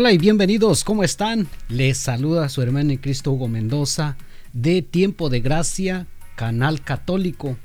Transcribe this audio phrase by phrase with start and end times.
[0.00, 1.48] Hola y bienvenidos, ¿cómo están?
[1.68, 4.16] Les saluda su hermano en Cristo Hugo Mendoza
[4.52, 7.56] de Tiempo de Gracia, canal católico.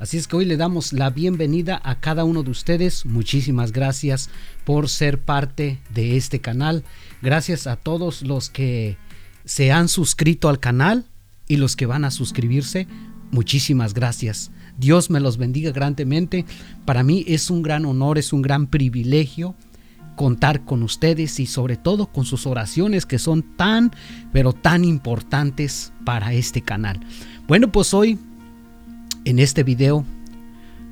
[0.00, 3.06] Así es que hoy le damos la bienvenida a cada uno de ustedes.
[3.06, 4.30] Muchísimas gracias
[4.64, 6.82] por ser parte de este canal.
[7.22, 8.96] Gracias a todos los que
[9.44, 11.04] se han suscrito al canal
[11.46, 12.88] y los que van a suscribirse.
[13.30, 14.50] Muchísimas gracias.
[14.76, 16.46] Dios me los bendiga grandemente.
[16.84, 19.54] Para mí es un gran honor, es un gran privilegio
[20.16, 23.92] contar con ustedes y sobre todo con sus oraciones que son tan,
[24.32, 26.98] pero tan importantes para este canal.
[27.46, 28.18] Bueno, pues hoy
[29.24, 30.04] en este video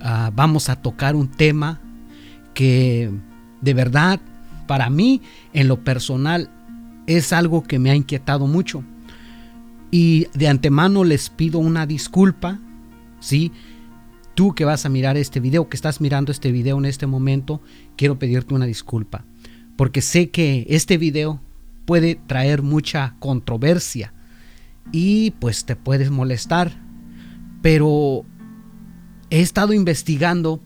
[0.00, 1.80] ah, vamos a tocar un tema
[2.52, 3.10] que
[3.60, 4.20] de verdad
[4.68, 5.20] para mí
[5.52, 6.50] en lo personal
[7.06, 8.84] es algo que me ha inquietado mucho.
[9.90, 12.58] Y de antemano les pido una disculpa,
[13.20, 13.52] ¿sí?
[14.34, 17.60] tú que vas a mirar este video, que estás mirando este video en este momento,
[17.96, 19.24] quiero pedirte una disculpa,
[19.76, 21.40] porque sé que este video
[21.84, 24.12] puede traer mucha controversia
[24.92, 26.72] y pues te puedes molestar,
[27.62, 28.24] pero
[29.30, 30.60] he estado investigando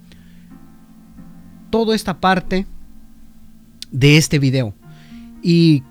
[1.71, 2.67] toda esta parte
[3.91, 4.75] de este video
[5.43, 5.83] y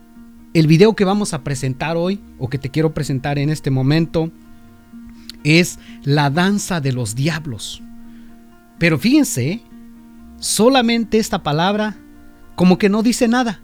[0.53, 4.31] el video que vamos a presentar hoy o que te quiero presentar en este momento
[5.43, 7.81] es la danza de los diablos.
[8.79, 9.61] Pero fíjense,
[10.39, 11.97] solamente esta palabra
[12.55, 13.61] como que no dice nada.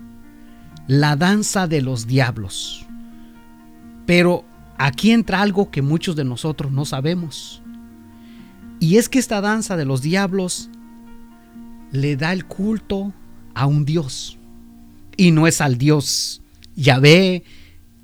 [0.88, 2.86] La danza de los diablos.
[4.06, 4.44] Pero
[4.78, 7.62] aquí entra algo que muchos de nosotros no sabemos.
[8.80, 10.70] Y es que esta danza de los diablos
[11.92, 13.14] le da el culto
[13.56, 14.38] a un Dios.
[15.16, 16.42] Y no es al Dios
[16.76, 17.44] Yahvé,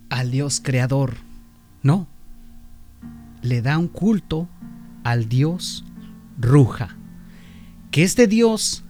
[0.09, 1.15] al Dios creador.
[1.83, 2.07] No
[3.41, 4.47] le da un culto
[5.03, 5.85] al dios
[6.39, 6.95] Ruja,
[7.91, 8.83] que este dios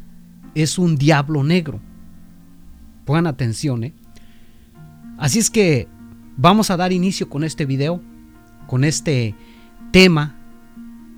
[0.56, 1.80] es un diablo negro.
[3.06, 3.94] Pongan atención, ¿eh?
[5.18, 5.88] Así es que
[6.38, 8.02] vamos a dar inicio con este video,
[8.68, 9.36] con este
[9.92, 10.36] tema.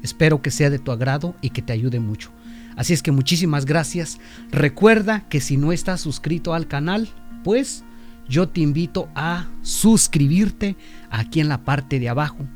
[0.01, 2.31] Espero que sea de tu agrado y que te ayude mucho.
[2.75, 4.19] Así es que muchísimas gracias.
[4.51, 7.09] Recuerda que si no estás suscrito al canal,
[7.43, 7.83] pues
[8.27, 10.75] yo te invito a suscribirte
[11.09, 12.47] aquí en la parte de abajo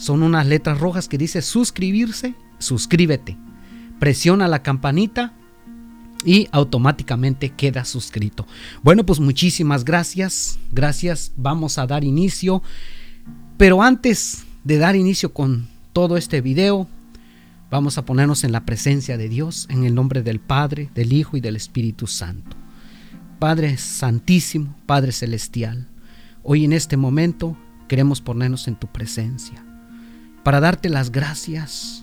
[0.00, 3.36] son unas letras rojas que dice suscribirse, suscríbete.
[4.00, 5.34] Presiona la campanita
[6.24, 8.46] y automáticamente queda suscrito.
[8.82, 10.58] Bueno, pues muchísimas gracias.
[10.72, 11.32] Gracias.
[11.36, 12.62] Vamos a dar inicio.
[13.56, 16.88] Pero antes de dar inicio con todo este video,
[17.70, 21.36] vamos a ponernos en la presencia de Dios en el nombre del Padre, del Hijo
[21.36, 22.56] y del Espíritu Santo.
[23.38, 25.88] Padre Santísimo, Padre Celestial,
[26.42, 27.56] hoy en este momento
[27.88, 29.64] queremos ponernos en tu presencia
[30.42, 31.99] para darte las gracias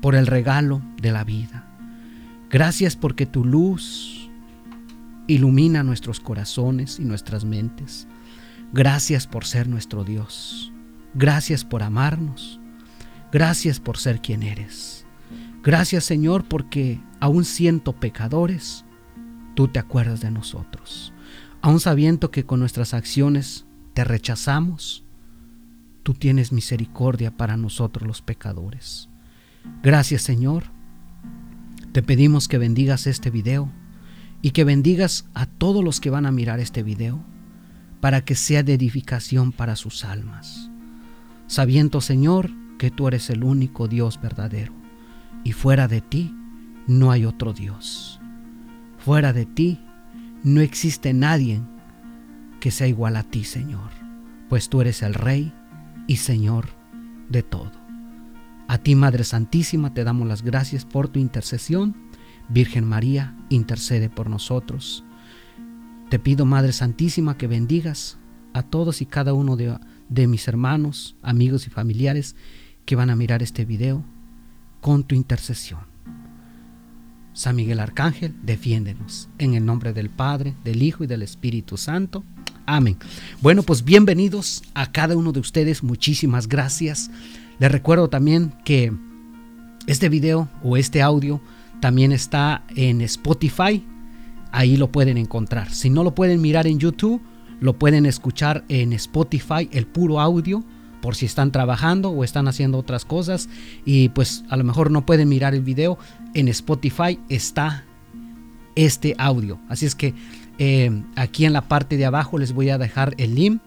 [0.00, 1.64] por el regalo de la vida.
[2.50, 4.30] Gracias porque tu luz
[5.26, 8.08] ilumina nuestros corazones y nuestras mentes.
[8.72, 10.72] Gracias por ser nuestro Dios.
[11.14, 12.60] Gracias por amarnos.
[13.32, 15.04] Gracias por ser quien eres.
[15.62, 18.84] Gracias Señor porque aún siento pecadores,
[19.54, 21.12] tú te acuerdas de nosotros.
[21.60, 25.04] Aún sabiendo que con nuestras acciones te rechazamos,
[26.02, 29.10] tú tienes misericordia para nosotros los pecadores.
[29.82, 30.64] Gracias Señor.
[31.92, 33.70] Te pedimos que bendigas este video
[34.42, 37.24] y que bendigas a todos los que van a mirar este video
[38.00, 40.70] para que sea de edificación para sus almas.
[41.46, 44.72] Sabiendo Señor que tú eres el único Dios verdadero
[45.44, 46.34] y fuera de ti
[46.86, 48.20] no hay otro Dios.
[48.98, 49.80] Fuera de ti
[50.44, 51.60] no existe nadie
[52.60, 53.90] que sea igual a ti, Señor,
[54.48, 55.52] pues tú eres el Rey
[56.06, 56.68] y Señor
[57.28, 57.87] de todo.
[58.68, 61.96] A ti, Madre Santísima, te damos las gracias por tu intercesión.
[62.50, 65.04] Virgen María, intercede por nosotros.
[66.10, 68.18] Te pido, Madre Santísima, que bendigas
[68.52, 69.78] a todos y cada uno de,
[70.10, 72.36] de mis hermanos, amigos y familiares
[72.84, 74.04] que van a mirar este video
[74.82, 75.80] con tu intercesión.
[77.32, 79.30] San Miguel Arcángel, defiéndenos.
[79.38, 82.22] En el nombre del Padre, del Hijo y del Espíritu Santo.
[82.66, 82.98] Amén.
[83.40, 85.82] Bueno, pues bienvenidos a cada uno de ustedes.
[85.82, 87.10] Muchísimas gracias.
[87.58, 88.92] Les recuerdo también que
[89.86, 91.40] este video o este audio
[91.80, 93.84] también está en Spotify.
[94.52, 95.70] Ahí lo pueden encontrar.
[95.70, 97.20] Si no lo pueden mirar en YouTube,
[97.60, 100.64] lo pueden escuchar en Spotify, el puro audio,
[101.00, 103.48] por si están trabajando o están haciendo otras cosas
[103.84, 105.98] y pues a lo mejor no pueden mirar el video.
[106.34, 107.84] En Spotify está
[108.74, 109.58] este audio.
[109.68, 110.14] Así es que
[110.58, 113.60] eh, aquí en la parte de abajo les voy a dejar el link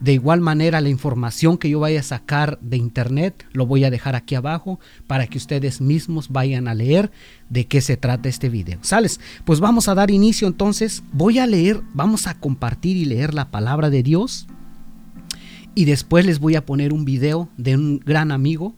[0.00, 3.90] De igual manera, la información que yo vaya a sacar de internet lo voy a
[3.90, 4.78] dejar aquí abajo
[5.08, 7.10] para que ustedes mismos vayan a leer
[7.50, 8.78] de qué se trata este video.
[8.82, 9.18] ¿Sales?
[9.44, 11.02] Pues vamos a dar inicio entonces.
[11.12, 14.46] Voy a leer, vamos a compartir y leer la palabra de Dios.
[15.74, 18.76] Y después les voy a poner un video de un gran amigo.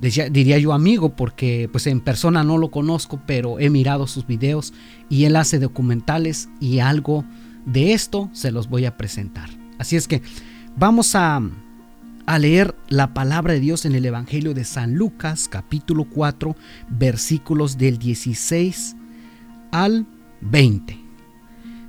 [0.00, 4.74] Diría yo amigo porque pues en persona no lo conozco, pero he mirado sus videos
[5.08, 7.24] y él hace documentales y algo
[7.64, 9.63] de esto se los voy a presentar.
[9.84, 10.22] Así es que
[10.78, 11.42] vamos a,
[12.38, 16.56] leer la palabra de Dios en el Evangelio de San Lucas capítulo 4
[16.88, 18.96] versículos del 16
[19.72, 20.06] al
[20.40, 20.98] 20.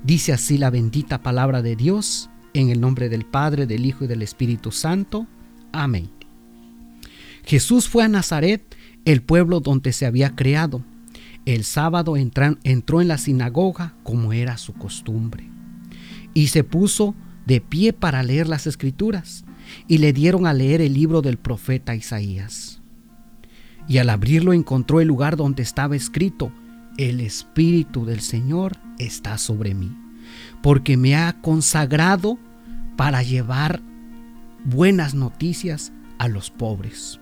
[0.03, 4.07] Dice así la bendita palabra de Dios en el nombre del Padre, del Hijo y
[4.07, 5.25] del Espíritu Santo.
[5.71, 6.09] Amén.
[7.45, 8.75] Jesús fue a Nazaret,
[9.05, 10.83] el pueblo donde se había creado.
[11.45, 15.49] El sábado entró en la sinagoga como era su costumbre
[16.33, 17.15] y se puso
[17.45, 19.45] de pie para leer las escrituras,
[19.87, 22.81] y le dieron a leer el libro del profeta Isaías.
[23.87, 26.51] Y al abrirlo encontró el lugar donde estaba escrito,
[26.97, 29.95] el Espíritu del Señor está sobre mí,
[30.63, 32.39] porque me ha consagrado
[32.95, 33.81] para llevar
[34.63, 37.19] buenas noticias a los pobres.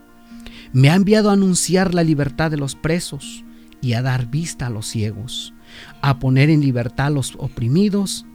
[0.71, 3.43] Me ha enviado a anunciar la libertad de los presos
[3.81, 5.53] y a dar vista a los ciegos,
[6.01, 8.25] a poner en libertad a los oprimidos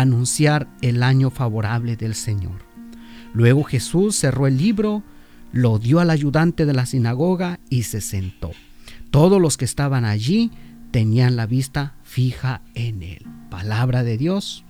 [0.00, 2.64] anunciar el año favorable del Señor.
[3.34, 5.02] Luego Jesús cerró el libro,
[5.52, 8.52] lo dio al ayudante de la sinagoga y se sentó.
[9.10, 10.50] Todos los que estaban allí
[10.92, 13.26] tenían la vista fija en él.
[13.50, 14.64] Palabra de Dios.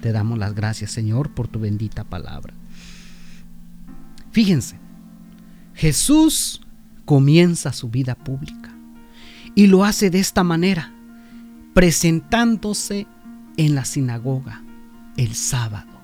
[0.00, 2.54] Te damos las gracias, Señor, por tu bendita palabra.
[4.32, 4.78] Fíjense,
[5.74, 6.62] Jesús
[7.04, 8.74] comienza su vida pública
[9.54, 10.94] y lo hace de esta manera,
[11.74, 13.06] presentándose
[13.56, 14.62] en la sinagoga
[15.16, 16.00] el sábado,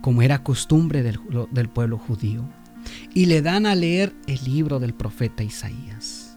[0.00, 2.44] como era costumbre del, pueblo judío,
[3.14, 6.36] y le dan a leer el libro del profeta Isaías.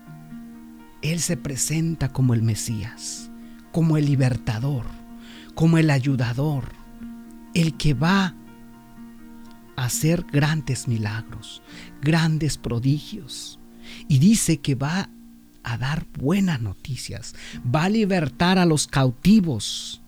[1.01, 3.29] Él se presenta como el Mesías,
[3.71, 4.85] como el libertador,
[5.55, 6.65] como el ayudador,
[7.53, 8.35] el que va
[9.75, 11.61] a hacer grandes milagros,
[12.01, 13.59] grandes prodigios.
[14.07, 15.09] Y dice que va
[15.67, 20.01] a dar buenas noticias, va a libertar a los cautivos,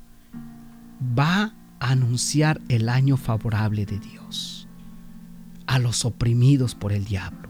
[1.18, 4.70] va a anunciar el año favorable de Dios
[5.68, 7.50] a los oprimidos por el diablo.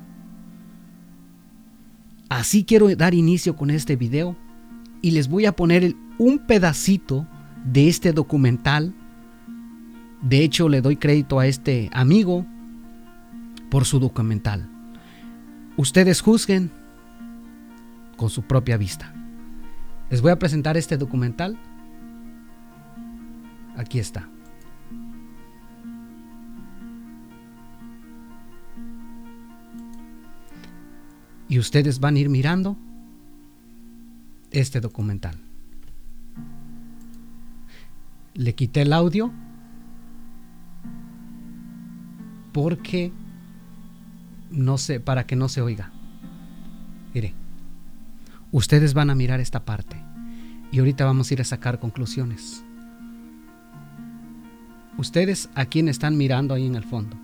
[2.30, 4.36] Así quiero dar inicio con este video
[5.04, 7.28] y les voy a poner un pedacito
[7.64, 8.96] de este documental.
[10.24, 12.44] De hecho, le doy crédito a este amigo
[13.70, 14.68] por su documental.
[15.78, 16.72] Ustedes juzguen
[18.20, 19.14] con su propia vista.
[20.10, 21.58] Les voy a presentar este documental.
[23.78, 24.28] Aquí está.
[31.48, 32.76] Y ustedes van a ir mirando
[34.52, 35.38] este documental.
[38.34, 39.32] Le quité el audio
[42.52, 43.14] porque
[44.52, 45.94] no sé, para que no se oiga.
[47.14, 47.49] Mire.
[48.52, 49.96] Ustedes van a mirar esta parte
[50.72, 52.64] y ahorita vamos a ir a sacar conclusiones.
[54.98, 57.16] Ustedes a quién están mirando ahí en el fondo.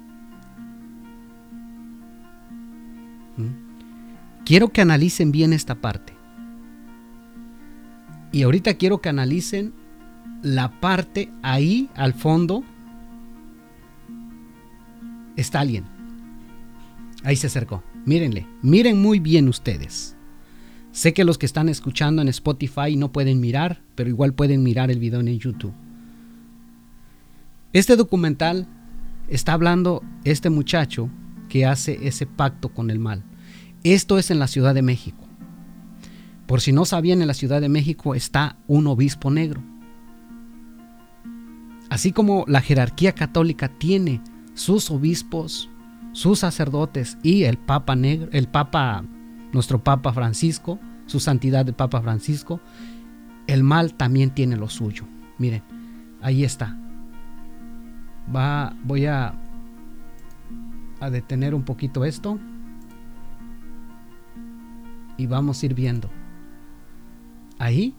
[3.38, 4.44] ¿Mm?
[4.46, 6.14] Quiero que analicen bien esta parte.
[8.32, 9.74] Y ahorita quiero que analicen
[10.42, 12.64] la parte ahí al fondo.
[15.36, 15.86] Está alguien.
[17.24, 17.84] Ahí se acercó.
[18.06, 18.48] Mírenle.
[18.62, 20.15] Miren muy bien ustedes.
[20.96, 24.90] Sé que los que están escuchando en Spotify no pueden mirar, pero igual pueden mirar
[24.90, 25.74] el video en YouTube.
[27.74, 28.66] Este documental
[29.28, 31.10] está hablando este muchacho
[31.50, 33.26] que hace ese pacto con el mal.
[33.84, 35.22] Esto es en la Ciudad de México.
[36.48, 39.62] Por si no sabían, en la Ciudad de México está un obispo negro.
[41.90, 44.22] Así como la jerarquía católica tiene
[44.54, 45.70] sus obispos,
[46.14, 49.04] sus sacerdotes y el papa negro, el papa
[49.54, 52.60] nuestro Papa Francisco, su santidad el Papa Francisco,
[53.48, 55.06] el mal también tiene lo suyo.
[55.38, 55.64] Miren,
[56.22, 56.78] ahí está.
[58.36, 59.34] Va, voy a,
[61.00, 62.40] a detener un poquito esto
[65.18, 66.10] y vamos a ir viendo.
[67.60, 67.94] Ahí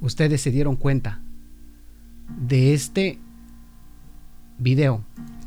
[0.00, 1.20] ustedes se dieron cuenta
[2.46, 3.18] de este
[4.58, 5.02] video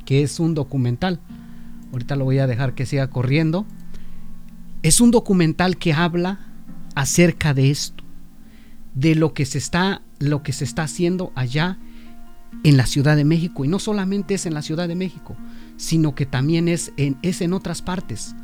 [0.06, 1.20] que es un documental.
[1.92, 3.66] Ahorita lo voy a dejar que siga corriendo
[4.84, 6.40] es un documental que habla
[6.96, 8.04] acerca de esto,
[8.96, 11.78] de lo que se está, lo que se está haciendo allá
[12.64, 13.64] en la Ciudad de México.
[13.64, 15.36] Y no solamente es en la Ciudad de México,
[15.78, 18.36] sino que también es en, es en otras partes.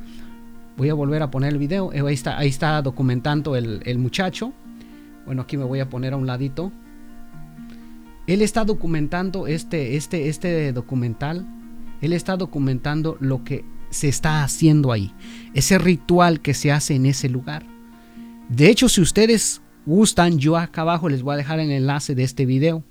[0.78, 1.92] Voy a volver a poner el video.
[1.92, 4.54] Eh, ahí está, ahí está documentando el, el muchacho.
[5.26, 6.72] Bueno, aquí me voy a poner a un ladito.
[8.28, 11.48] Él está documentando este, este, este documental.
[12.02, 15.14] Él está documentando lo que se está haciendo ahí.
[15.54, 17.66] Ese ritual que se hace en ese lugar.
[18.50, 22.24] De hecho, si ustedes gustan, yo acá abajo les voy a dejar el enlace de
[22.24, 22.84] este video.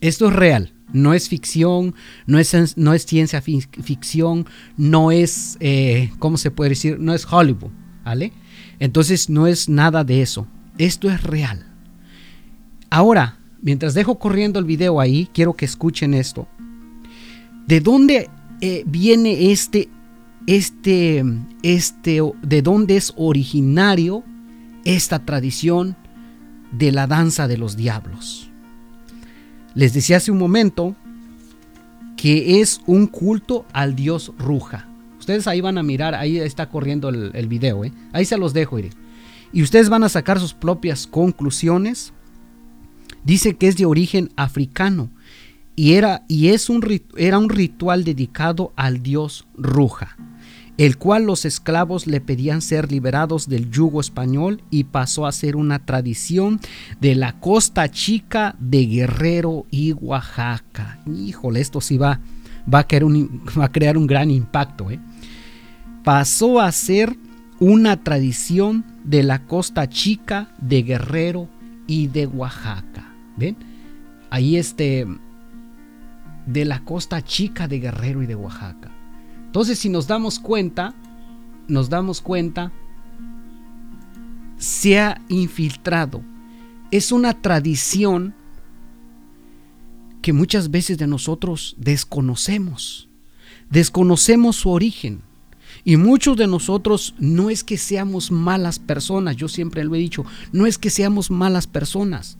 [0.00, 1.94] Esto es real, no es ficción,
[2.26, 6.98] no es, no es ciencia ficción, no es, eh, ¿cómo se puede decir?
[7.00, 7.70] No es Hollywood,
[8.04, 8.32] ¿vale?
[8.78, 11.66] Entonces no es nada de eso, esto es real.
[12.90, 16.46] Ahora, mientras dejo corriendo el video ahí, quiero que escuchen esto.
[17.66, 18.28] ¿De dónde
[18.60, 19.88] eh, viene este,
[20.46, 21.24] este,
[21.62, 24.24] este, de dónde es originario
[24.84, 25.96] esta tradición
[26.72, 28.50] de la danza de los diablos?
[29.74, 30.96] Les decía hace un momento
[32.16, 34.88] que es un culto al dios Ruja.
[35.18, 37.92] Ustedes ahí van a mirar, ahí está corriendo el, video, ¿eh?
[38.12, 38.92] ahí se los dejo, ir.
[39.52, 42.12] Y ustedes van a sacar sus propias conclusiones.
[43.24, 45.10] Dice que es de origen africano
[45.76, 46.82] y, era, y es un,
[47.16, 50.16] era un ritual dedicado al dios Ruja
[50.78, 55.56] el cual los esclavos le pedían ser liberados del yugo español y pasó a ser
[55.56, 56.60] una tradición
[57.00, 61.00] de la costa chica de Guerrero y Oaxaca.
[61.06, 62.20] Híjole, esto sí va,
[62.72, 64.90] va, a, crear un, va a crear un gran impacto.
[64.90, 65.00] ¿eh?
[66.04, 67.16] Pasó a ser
[67.58, 71.48] una tradición de la costa chica de Guerrero
[71.86, 73.14] y de Oaxaca.
[73.38, 73.56] ¿Ven?
[74.28, 75.06] Ahí este,
[76.46, 78.90] de la costa chica de Guerrero y de Oaxaca.
[79.46, 80.94] Entonces, si nos damos cuenta,
[81.68, 82.72] nos damos cuenta,
[84.56, 86.22] se ha infiltrado.
[86.90, 88.34] Es una tradición
[90.22, 93.08] que muchas veces de nosotros desconocemos.
[93.70, 95.22] Desconocemos su origen.
[95.84, 100.24] Y muchos de nosotros no es que seamos malas personas, yo siempre lo he dicho,
[100.52, 102.38] no es que seamos malas personas.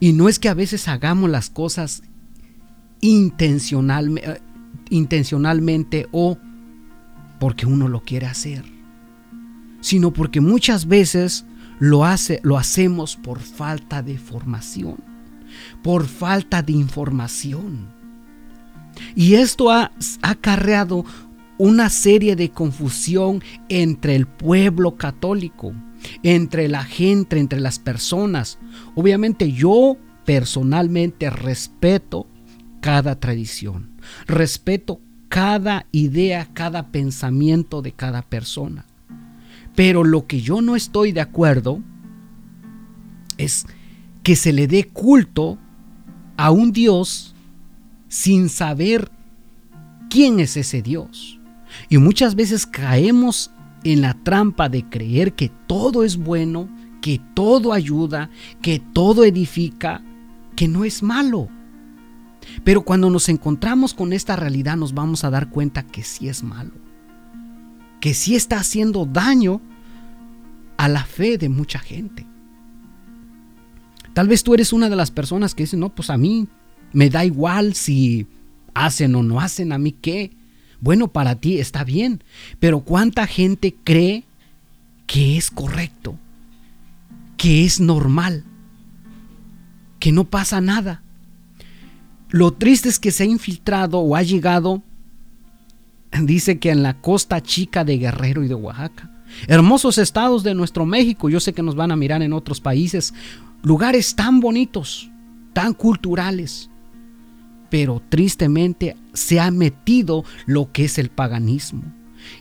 [0.00, 2.02] Y no es que a veces hagamos las cosas
[3.04, 4.40] intencionalmente
[4.90, 6.38] intencionalmente o
[7.38, 8.64] porque uno lo quiere hacer,
[9.80, 11.44] sino porque muchas veces
[11.78, 14.96] lo, hace, lo hacemos por falta de formación,
[15.82, 17.88] por falta de información.
[19.16, 19.90] Y esto ha
[20.22, 21.04] acarreado
[21.58, 25.72] una serie de confusión entre el pueblo católico,
[26.22, 28.58] entre la gente, entre las personas.
[28.94, 32.26] Obviamente yo personalmente respeto
[32.84, 33.92] cada tradición.
[34.26, 35.00] Respeto
[35.30, 38.84] cada idea, cada pensamiento de cada persona.
[39.74, 41.80] Pero lo que yo no estoy de acuerdo
[43.38, 43.64] es
[44.22, 45.56] que se le dé culto
[46.36, 47.34] a un Dios
[48.08, 49.10] sin saber
[50.10, 51.40] quién es ese Dios.
[51.88, 53.50] Y muchas veces caemos
[53.82, 56.68] en la trampa de creer que todo es bueno,
[57.00, 58.28] que todo ayuda,
[58.60, 60.02] que todo edifica,
[60.54, 61.48] que no es malo.
[62.64, 66.42] Pero cuando nos encontramos con esta realidad nos vamos a dar cuenta que sí es
[66.42, 66.72] malo,
[68.00, 69.60] que sí está haciendo daño
[70.76, 72.26] a la fe de mucha gente.
[74.12, 76.46] Tal vez tú eres una de las personas que dicen, no, pues a mí
[76.92, 78.26] me da igual si
[78.72, 80.30] hacen o no hacen, a mí qué.
[80.80, 82.22] Bueno, para ti está bien,
[82.60, 84.24] pero ¿cuánta gente cree
[85.06, 86.18] que es correcto,
[87.36, 88.44] que es normal,
[89.98, 91.03] que no pasa nada?
[92.34, 94.82] Lo triste es que se ha infiltrado o ha llegado,
[96.20, 99.08] dice que en la costa chica de Guerrero y de Oaxaca.
[99.46, 103.14] Hermosos estados de nuestro México, yo sé que nos van a mirar en otros países,
[103.62, 105.08] lugares tan bonitos,
[105.52, 106.70] tan culturales,
[107.70, 111.84] pero tristemente se ha metido lo que es el paganismo.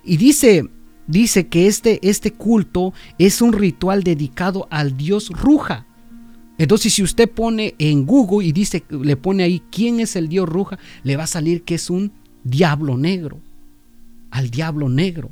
[0.03, 0.67] Y dice,
[1.05, 5.85] dice que este, este culto es un ritual dedicado al dios Ruja,
[6.57, 10.47] entonces, si usted pone en Google y dice, le pone ahí quién es el dios
[10.47, 12.11] Ruja, le va a salir que es un
[12.43, 13.39] diablo negro.
[14.29, 15.31] Al diablo negro.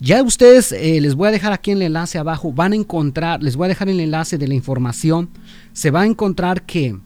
[0.00, 3.42] Ya ustedes, eh, les voy a dejar aquí en el enlace abajo, van a encontrar,
[3.42, 5.30] les voy a dejar el enlace de la información.
[5.72, 6.98] Se va a encontrar que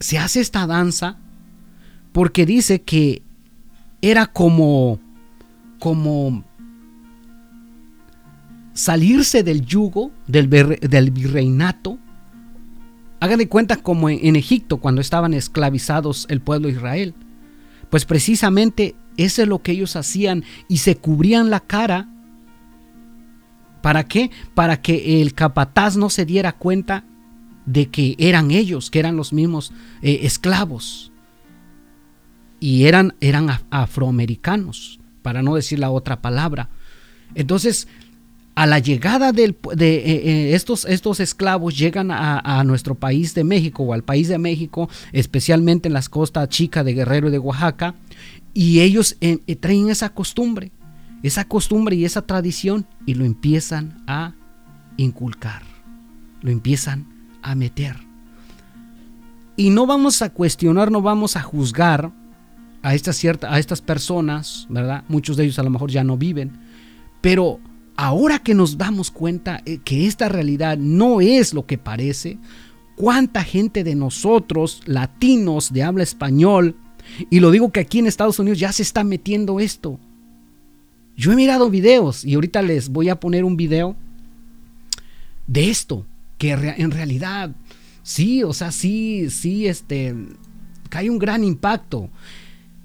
[0.00, 1.18] se hace esta danza
[2.12, 3.22] porque dice que
[4.00, 4.98] era como,
[5.78, 6.44] como
[8.78, 11.98] salirse del yugo del, virreinato.
[13.18, 17.14] Hagan de cuenta como en Egipto cuando estaban esclavizados el pueblo de Israel.
[17.90, 22.08] Pues precisamente eso es lo que ellos hacían y se cubrían la cara.
[23.82, 24.30] ¿Para qué?
[24.54, 27.04] Para que el capataz no se diera cuenta
[27.66, 31.10] de que eran ellos, que eran los mismos eh, esclavos.
[32.60, 36.70] Y eran, eran afroamericanos, para no decir la otra palabra.
[37.34, 37.88] Entonces,
[38.58, 43.84] a la llegada de eh, eh, estos, estos, esclavos llegan a, nuestro país de México
[43.84, 47.94] o al país de México, especialmente en las costas chicas de Guerrero y de Oaxaca,
[48.54, 50.72] y ellos eh, traen esa costumbre,
[51.22, 54.34] esa costumbre y esa tradición y lo empiezan a
[54.96, 55.62] inculcar,
[56.42, 57.06] lo empiezan
[57.42, 57.94] a meter.
[59.56, 62.10] Y no vamos a cuestionar, no vamos a juzgar
[62.82, 65.04] a estas, a estas personas, ¿verdad?
[65.06, 66.58] Muchos de ellos a lo mejor ya no viven,
[67.20, 67.60] pero
[67.98, 72.38] ahora que nos damos cuenta eh, que esta realidad no es lo que parece,
[72.94, 76.76] cuánta gente de nosotros, latinos de habla español,
[77.28, 79.98] y lo digo que aquí en Estados Unidos ya se está metiendo esto.
[81.16, 83.96] Yo he mirado videos y ahorita les voy a poner un video
[85.48, 86.06] de esto,
[86.38, 87.50] que en realidad
[88.04, 90.14] sí, o sea, sí, sí, este,
[90.92, 92.10] hay un gran impacto.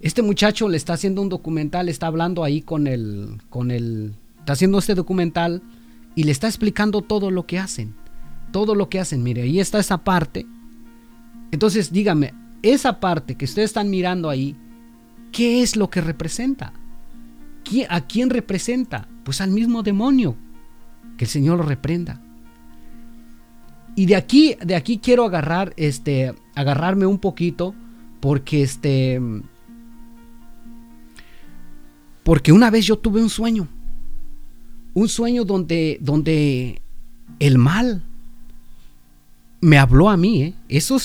[0.01, 4.53] Este muchacho le está haciendo un documental, está hablando ahí con el, con el está
[4.53, 5.61] haciendo este documental
[6.15, 7.95] y le está explicando todo lo que hacen.
[8.51, 9.23] Todo lo que hacen.
[9.23, 10.45] Mire, ahí está esa parte.
[11.51, 14.57] Entonces, dígame, esa parte que ustedes están mirando ahí,
[15.31, 16.73] ¿qué es lo que representa?
[17.87, 19.07] ¿A quién representa?
[19.23, 20.35] Pues al mismo demonio.
[21.17, 22.21] Que el Señor lo reprenda.
[23.95, 27.73] Y de aquí, de aquí quiero agarrar, este, agarrarme un poquito,
[28.19, 29.21] porque este,
[32.23, 33.69] porque una vez yo tuve un sueño
[34.93, 36.81] un sueño donde, donde
[37.39, 38.03] el mal
[39.61, 40.53] me habló a mí, ¿eh?
[40.69, 40.97] Eso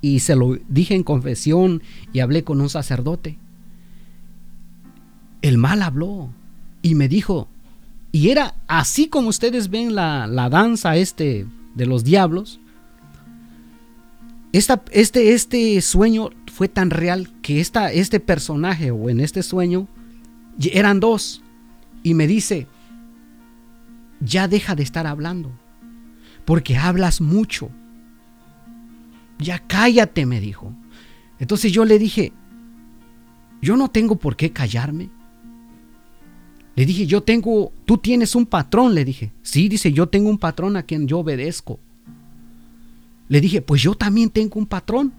[0.00, 1.82] y se lo dije en confesión
[2.12, 3.36] y hablé con un sacerdote.
[5.42, 6.30] El mal habló
[6.82, 7.48] y me dijo,
[8.12, 12.60] y era así como ustedes ven la, danza este de los diablos.
[14.52, 19.86] Esta, este, este sueño fue tan real que esta, este personaje o en este sueño
[20.72, 21.42] eran dos.
[22.02, 22.66] Y me dice,
[24.20, 25.50] ya deja de estar hablando,
[26.44, 27.70] porque hablas mucho.
[29.38, 30.74] Ya cállate, me dijo.
[31.38, 32.32] Entonces yo le dije,
[33.62, 35.08] yo no tengo por qué callarme.
[36.76, 39.32] Le dije, yo tengo, tú tienes un patrón, le dije.
[39.42, 41.80] Sí, dice, yo tengo un patrón a quien yo obedezco.
[43.28, 45.12] Le dije, pues yo también tengo un patrón.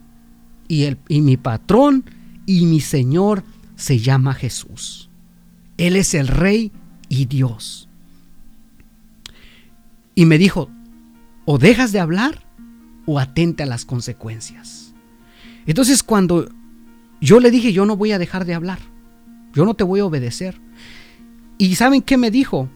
[0.67, 2.05] Y, el, y mi patrón
[2.45, 3.43] y mi Señor
[3.75, 5.09] se llama Jesús.
[5.77, 6.71] Él es el Rey
[7.09, 7.89] y Dios
[10.21, 10.69] y me dijo,
[11.45, 12.45] o dejas de hablar
[13.07, 14.93] o atente a las consecuencias.
[15.65, 16.47] Entonces cuando
[17.19, 18.77] yo le dije, yo no voy a dejar de hablar,
[19.51, 20.62] yo no te voy a obedecer.
[21.57, 22.69] ¿Y saben qué me dijo?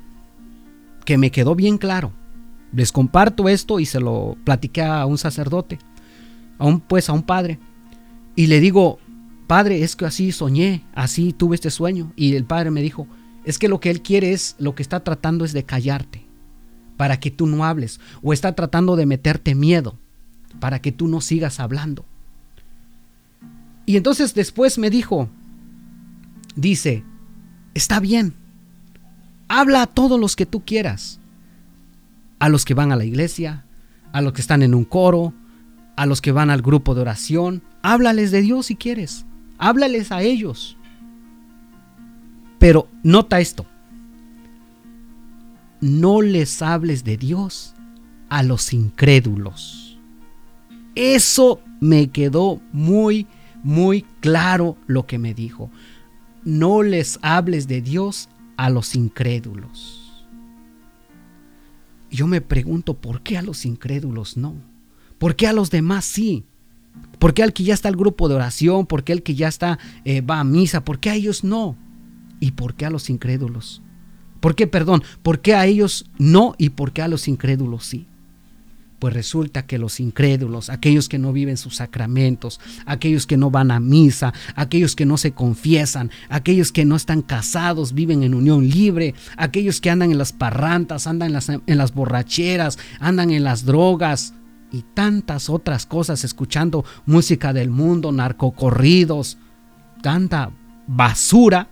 [1.05, 2.13] Que me quedó bien claro.
[2.73, 5.77] Les comparto esto y se lo platiqué a un sacerdote,
[6.57, 7.59] a un pues a un padre.
[8.35, 8.97] Y le digo,
[9.45, 12.11] padre, es que así soñé, así tuve este sueño.
[12.15, 13.07] Y el padre me dijo,
[13.43, 16.24] es que lo que él quiere es, lo que está tratando es de callarte
[16.97, 19.97] para que tú no hables o está tratando de meterte miedo
[20.59, 22.05] para que tú no sigas hablando.
[23.85, 25.29] Y entonces después me dijo,
[26.55, 27.03] dice,
[27.73, 28.33] está bien,
[29.47, 31.19] habla a todos los que tú quieras,
[32.39, 33.65] a los que van a la iglesia,
[34.11, 35.33] a los que están en un coro,
[35.95, 39.25] a los que van al grupo de oración, háblales de Dios si quieres,
[39.57, 40.77] háblales a ellos.
[42.57, 43.67] Pero nota esto,
[45.85, 47.75] no les hables de Dios
[48.29, 49.99] a los incrédulos.
[50.95, 53.27] Eso me quedó muy,
[53.61, 55.69] muy claro lo que me dijo.
[56.43, 60.25] No les hables de Dios a los incrédulos.
[62.09, 64.55] Yo me pregunto, ¿por qué a los incrédulos no?
[65.19, 66.45] ¿Por qué a los demás sí?
[67.19, 68.87] ¿Por qué al que ya está el grupo de oración?
[68.87, 70.83] ¿Por qué al que ya está eh, va a misa?
[70.83, 71.75] ¿Por qué a ellos no?
[72.39, 73.83] ¿Y por qué a los incrédulos?
[74.45, 75.01] ¿Por qué, perdón?
[75.23, 78.05] ¿Por qué a ellos no y por qué a los incrédulos sí?
[78.99, 83.71] Pues resulta que los incrédulos, aquellos que no viven sus sacramentos, aquellos que no van
[83.71, 88.69] a misa, aquellos que no se confiesan, aquellos que no están casados, viven en unión
[88.69, 93.43] libre, aquellos que andan en las parrantas, andan en las, en las borracheras, andan en
[93.43, 94.35] las drogas
[94.71, 99.39] y tantas otras cosas, escuchando música del mundo, narcocorridos,
[100.03, 100.51] tanta
[100.85, 101.69] basura,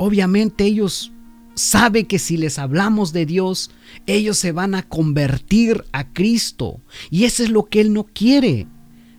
[0.00, 1.12] obviamente ellos
[1.54, 3.70] saben que si les hablamos de Dios,
[4.06, 6.80] ellos se van a convertir a Cristo.
[7.10, 8.66] Y eso es lo que Él no quiere.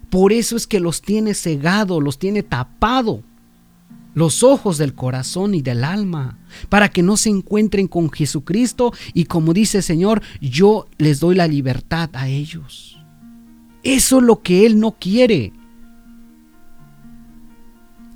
[0.09, 3.23] Por eso es que los tiene cegado, los tiene tapado.
[4.13, 9.23] los ojos del corazón y del alma, para que no se encuentren con Jesucristo y
[9.23, 12.99] como dice el Señor, yo les doy la libertad a ellos.
[13.83, 15.53] Eso es lo que Él no quiere.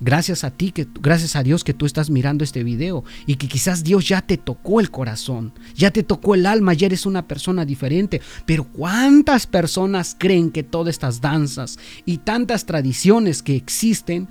[0.06, 3.48] Gracias a ti, que, gracias a Dios que tú estás mirando este video y que
[3.48, 7.28] quizás Dios ya te tocó el corazón, ya te tocó el alma, ya eres una
[7.28, 8.22] persona diferente.
[8.46, 14.28] Pero ¿cuántas personas creen que todas estas danzas y tantas tradiciones que existen,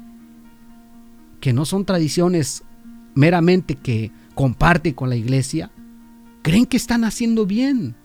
[1.40, 2.62] que no son tradiciones
[3.16, 5.72] meramente que comparte con la iglesia,
[6.42, 7.96] creen que están haciendo bien?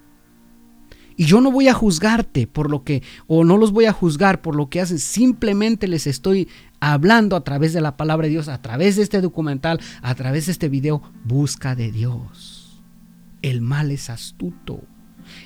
[1.20, 4.42] Y yo no voy a juzgarte por lo que, o no los voy a juzgar
[4.42, 6.48] por lo que hacen, simplemente les estoy
[6.80, 10.46] hablando a través de la palabra de Dios, a través de este documental, a través
[10.46, 12.82] de este video, busca de Dios.
[13.42, 14.82] El mal es astuto,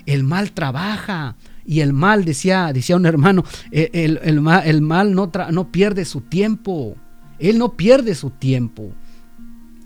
[0.05, 1.35] el mal trabaja.
[1.65, 6.03] Y el mal, decía, decía un hermano, e, el, mal, el mal no, no pierde
[6.03, 6.97] su tiempo.
[7.39, 8.93] Él no pierde su tiempo.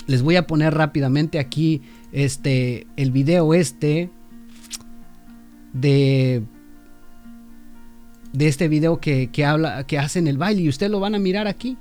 [0.07, 4.09] Les voy a poner rápidamente aquí este, el video este
[5.73, 6.43] de,
[8.37, 11.47] de este video que, habla, que hacen el baile y ustedes lo van a mirar
[11.47, 11.75] aquí.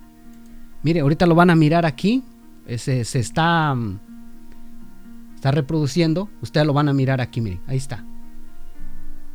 [0.82, 2.22] Mire, ahorita lo van a mirar aquí.
[2.78, 3.76] Se, se está,
[5.34, 6.30] está reproduciendo.
[6.40, 8.04] Ustedes lo van a mirar aquí, miren, ahí está.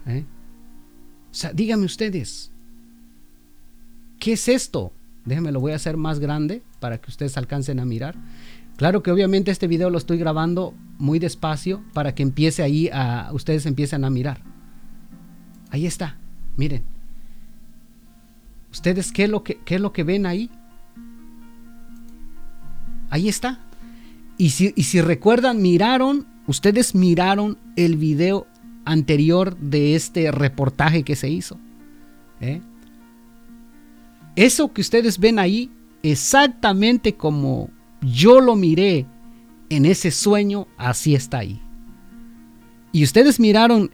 [0.08, 0.26] ¿Eh?
[1.30, 2.52] O sea, díganme ustedes,
[4.20, 4.92] ¿qué es esto?
[5.24, 8.16] Déjenme, lo voy a hacer más grande para que ustedes alcancen a mirar.
[8.78, 13.30] Claro que obviamente este video lo estoy grabando muy despacio para que empiece ahí a
[13.32, 14.42] ustedes empiecen a mirar.
[15.70, 16.18] Ahí está,
[16.58, 16.91] miren.
[18.72, 20.50] ¿Ustedes qué es lo que, qué es lo que ven ahí?
[23.10, 23.60] Ahí está.
[24.38, 28.48] Y si, y si recuerdan, miraron, ustedes miraron el video
[28.86, 31.60] anterior de este reportaje que se hizo.
[32.40, 32.62] ¿eh?
[34.36, 35.70] Eso que ustedes ven ahí,
[36.04, 37.70] exactamente como
[38.02, 39.06] yo lo miré
[39.70, 41.62] en ese sueño, así está ahí.
[42.92, 43.92] Y ustedes miraron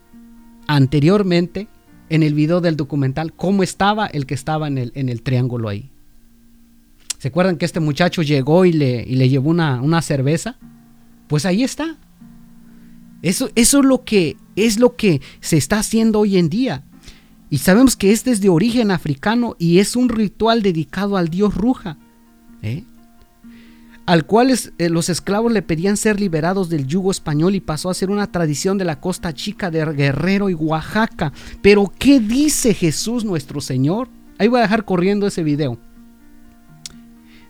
[0.68, 1.68] anteriormente
[2.10, 5.70] en el video del documental cómo estaba el que estaba en el, en el triángulo
[5.70, 5.90] ahí.
[7.18, 10.58] ¿Se acuerdan que este muchacho llegó y le, y le llevó una, una, cerveza?
[11.28, 11.98] Pues ahí está.
[13.24, 16.84] Eso, eso es, lo que, es lo que se está haciendo hoy en día.
[17.50, 21.56] Y sabemos que este es de origen africano y es un ritual dedicado al dios
[21.56, 21.98] Ruja.
[22.62, 22.84] ¿eh?
[24.08, 27.94] Al cual eh, los esclavos le pedían ser liberados del yugo español y pasó a
[27.94, 31.34] ser una tradición de la costa chica de Guerrero y Oaxaca.
[31.62, 34.08] Pero ¿qué dice Jesús nuestro Señor?
[34.40, 35.78] Ahí voy a dejar corriendo ese video.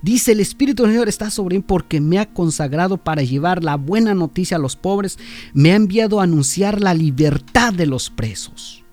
[0.01, 3.75] Dice, el Espíritu del Señor está sobre mí porque me ha consagrado para llevar la
[3.75, 5.19] buena noticia a los pobres,
[5.53, 8.83] me ha enviado a anunciar la libertad de los presos.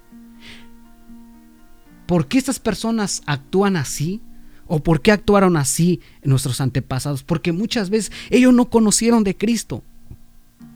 [2.06, 4.20] ¿Por qué estas personas actúan así?
[4.66, 7.22] ¿O por qué actuaron así nuestros antepasados?
[7.22, 9.82] Porque muchas veces ellos no conocieron de Cristo.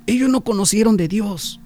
[0.06, 1.60] Ellos no conocieron de Dios.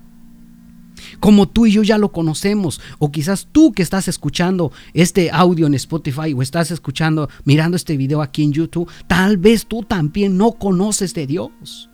[1.21, 2.81] Como tú y yo ya lo conocemos.
[2.99, 7.97] O quizás tú que estás escuchando este audio en Spotify o estás escuchando, mirando este
[7.97, 11.89] video aquí en YouTube, tal vez tú también no conoces de Dios.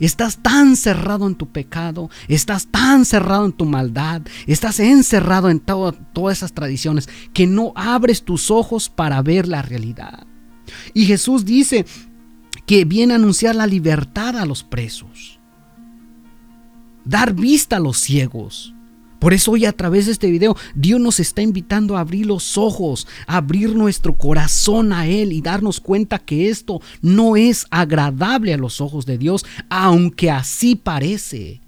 [0.00, 5.60] Estás tan cerrado en tu pecado, estás tan cerrado en tu maldad, estás encerrado en
[5.60, 10.26] todas esas tradiciones que no abres tus ojos para ver la realidad.
[10.94, 11.86] Y Jesús dice
[12.66, 15.40] que viene a anunciar la libertad a los presos,
[17.04, 18.74] dar vista a los ciegos,
[19.18, 22.56] por eso hoy a través de este video Dios nos está invitando a abrir los
[22.56, 28.54] ojos, a abrir nuestro corazón a Él y darnos cuenta que esto no es agradable
[28.54, 31.60] a los ojos de Dios, aunque así parece.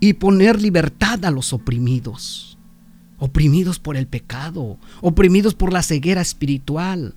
[0.00, 2.56] Y poner libertad a los oprimidos,
[3.18, 7.14] oprimidos por el pecado, oprimidos por la ceguera espiritual.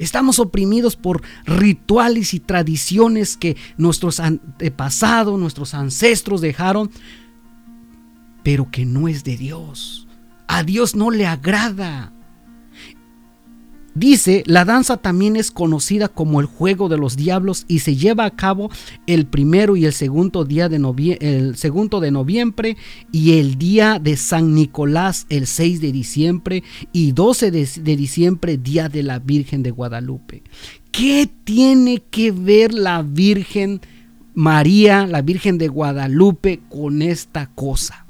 [0.00, 6.90] Estamos oprimidos por rituales y tradiciones que nuestros antepasados, nuestros ancestros dejaron,
[8.42, 10.08] pero que no es de Dios.
[10.48, 12.14] A Dios no le agrada.
[13.94, 18.24] Dice, la danza también es conocida como el juego de los diablos y se lleva
[18.24, 18.70] a cabo
[19.08, 20.76] el primero y el segundo día de,
[21.20, 22.76] el segundo de noviembre
[23.10, 28.58] y el día de San Nicolás el 6 de diciembre y 12 de, de diciembre
[28.58, 30.44] día de la Virgen de Guadalupe.
[30.92, 33.80] ¿Qué tiene que ver la Virgen
[34.34, 38.06] María, la Virgen de Guadalupe con esta cosa?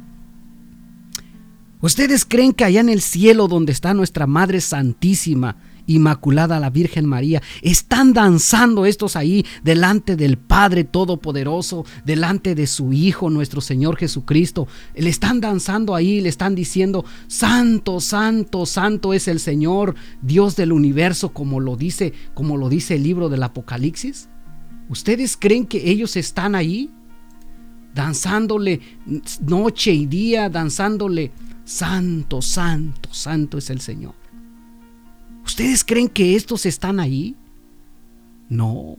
[1.81, 5.57] ¿Ustedes creen que allá en el cielo donde está nuestra Madre Santísima,
[5.91, 7.43] Inmaculada la Virgen María.
[7.63, 14.69] Están danzando estos ahí delante del Padre Todopoderoso, delante de su Hijo, nuestro Señor Jesucristo.
[14.95, 20.73] Le están danzando ahí, le están diciendo, Santo, Santo, Santo es el Señor, Dios del
[20.73, 24.29] universo, como lo dice, como lo dice el libro del Apocalipsis.
[24.89, 26.91] ¿Ustedes creen que ellos están ahí?
[27.95, 28.81] Danzándole
[29.41, 31.33] noche y día, danzándole,
[31.65, 34.20] Santo, Santo, Santo es el Señor.
[35.51, 37.35] ¿Ustedes creen que estos están ahí?
[38.49, 38.97] No,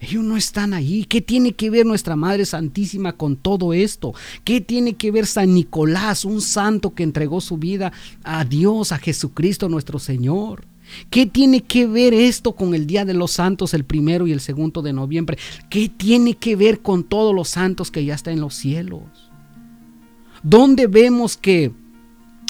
[0.00, 1.04] ellos no están ahí.
[1.04, 4.14] ¿Qué tiene que ver nuestra Madre Santísima con todo esto?
[4.44, 7.92] ¿Qué tiene que ver San Nicolás, un santo que entregó su vida
[8.24, 10.64] a Dios, a Jesucristo nuestro Señor?
[11.10, 14.40] ¿Qué tiene que ver esto con el Día de los Santos, el primero y el
[14.40, 15.36] segundo de noviembre?
[15.68, 19.02] ¿Qué tiene que ver con todos los santos que ya están en los cielos?
[20.42, 21.72] ¿Dónde vemos que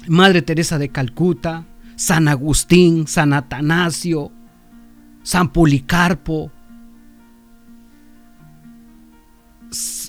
[0.06, 1.66] Madre Teresa de Calcuta,
[2.02, 4.32] San Agustín, San Atanasio,
[5.22, 6.50] San Policarpo,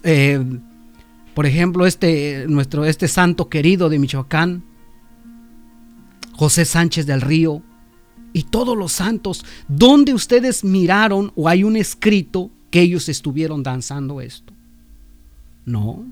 [0.02, 0.44] eh,
[1.36, 4.64] por ejemplo, este, nuestro, este santo querido de Michoacán,
[6.32, 7.62] José Sánchez del Río,
[8.34, 14.20] y todos los santos, ¿dónde ustedes miraron o hay un escrito que ellos estuvieron danzando
[14.20, 14.52] esto?
[15.64, 16.04] No,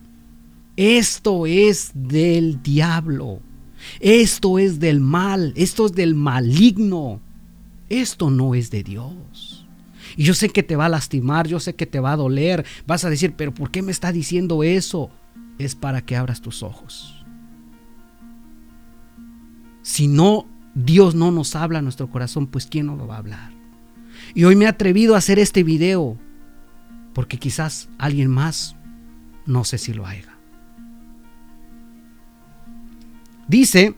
[0.78, 3.42] esto es del diablo.
[4.00, 7.22] Esto es del mal, esto es del maligno.
[7.90, 9.68] Esto no es de Dios.
[10.16, 12.66] Y yo sé que te va a lastimar, yo sé que te va a doler.
[12.88, 15.10] Vas a decir, pero ¿por qué me está diciendo eso?
[15.58, 17.26] Es para que abras tus ojos.
[19.82, 23.20] Si no, Dios no nos habla a nuestro corazón, pues ¿quién nos lo va a
[23.20, 23.52] hablar?
[24.34, 26.18] Y hoy me he atrevido a hacer este video
[27.14, 28.76] porque quizás alguien más,
[29.46, 30.31] no sé si lo haga.
[33.52, 33.96] Dice,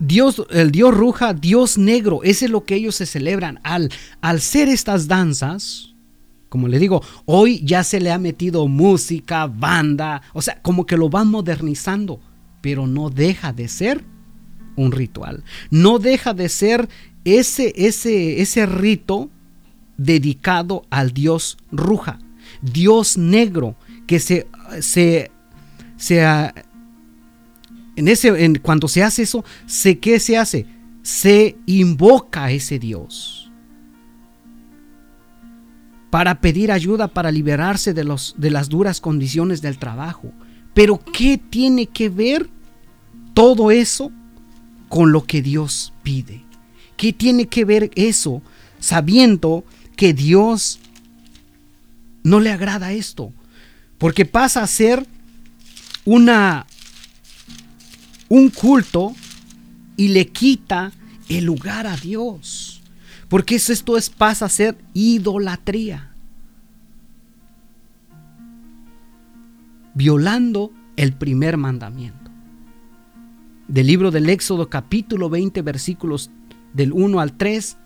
[0.00, 3.60] Dios, el Dios ruja, Dios negro, ese es lo que ellos se celebran.
[3.62, 3.88] Al,
[4.20, 5.94] al ser estas danzas,
[6.48, 10.96] como le digo, hoy ya se le ha metido música, banda, o sea, como que
[10.96, 12.18] lo van modernizando,
[12.60, 14.04] pero no deja de ser
[14.74, 15.44] un ritual.
[15.70, 16.88] No deja de ser
[17.24, 19.30] ese, ese, ese rito
[19.96, 22.18] dedicado al Dios ruja,
[22.62, 23.76] Dios negro,
[24.08, 24.48] que se,
[24.80, 25.30] se
[26.02, 26.52] sea,
[27.94, 30.66] en ese, en, cuando se hace eso, sé ¿qué se hace?
[31.02, 33.50] Se invoca a ese Dios
[36.10, 40.32] para pedir ayuda para liberarse de, los, de las duras condiciones del trabajo.
[40.74, 42.50] Pero ¿qué tiene que ver
[43.32, 44.10] todo eso
[44.88, 46.44] con lo que Dios pide?
[46.96, 48.42] ¿Qué tiene que ver eso
[48.78, 49.64] sabiendo
[49.96, 50.80] que Dios
[52.24, 53.32] no le agrada esto?
[53.96, 55.06] Porque pasa a ser
[56.04, 56.66] una,
[58.28, 59.14] un culto
[59.96, 60.92] y le quita
[61.28, 62.82] el lugar a Dios.
[63.28, 66.14] Porque esto es, pasa a ser idolatría.
[69.94, 72.30] Violando el primer mandamiento.
[73.68, 76.30] Del libro del Éxodo capítulo 20 versículos
[76.74, 77.76] del 1 al 3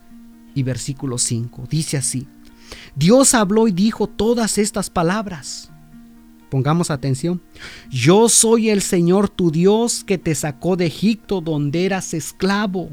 [0.54, 1.64] y versículo 5.
[1.70, 2.26] Dice así.
[2.96, 5.70] Dios habló y dijo todas estas palabras.
[6.56, 7.42] Pongamos atención.
[7.90, 12.88] Yo soy el Señor tu Dios que te sacó de Egipto donde eras esclavo.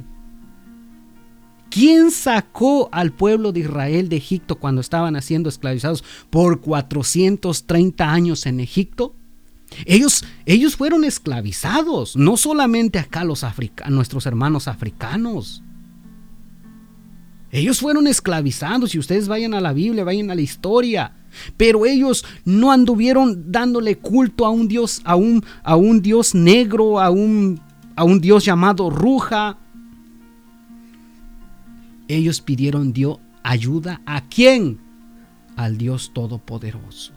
[1.69, 8.45] ¿Quién sacó al pueblo de Israel de Egipto cuando estaban siendo esclavizados por 430 años
[8.47, 9.15] en Egipto?
[9.85, 13.45] Ellos, ellos fueron esclavizados, no solamente acá los
[13.87, 15.63] nuestros hermanos africanos.
[17.49, 21.22] Ellos fueron esclavizados y ustedes vayan a la Biblia, vayan a la historia.
[21.57, 26.99] Pero ellos no anduvieron dándole culto a un Dios, a un, a un Dios negro,
[26.99, 27.59] a un,
[27.95, 29.57] a un Dios llamado Ruja.
[32.07, 34.79] Ellos pidieron Dios ayuda a quién?
[35.55, 37.13] Al Dios Todopoderoso.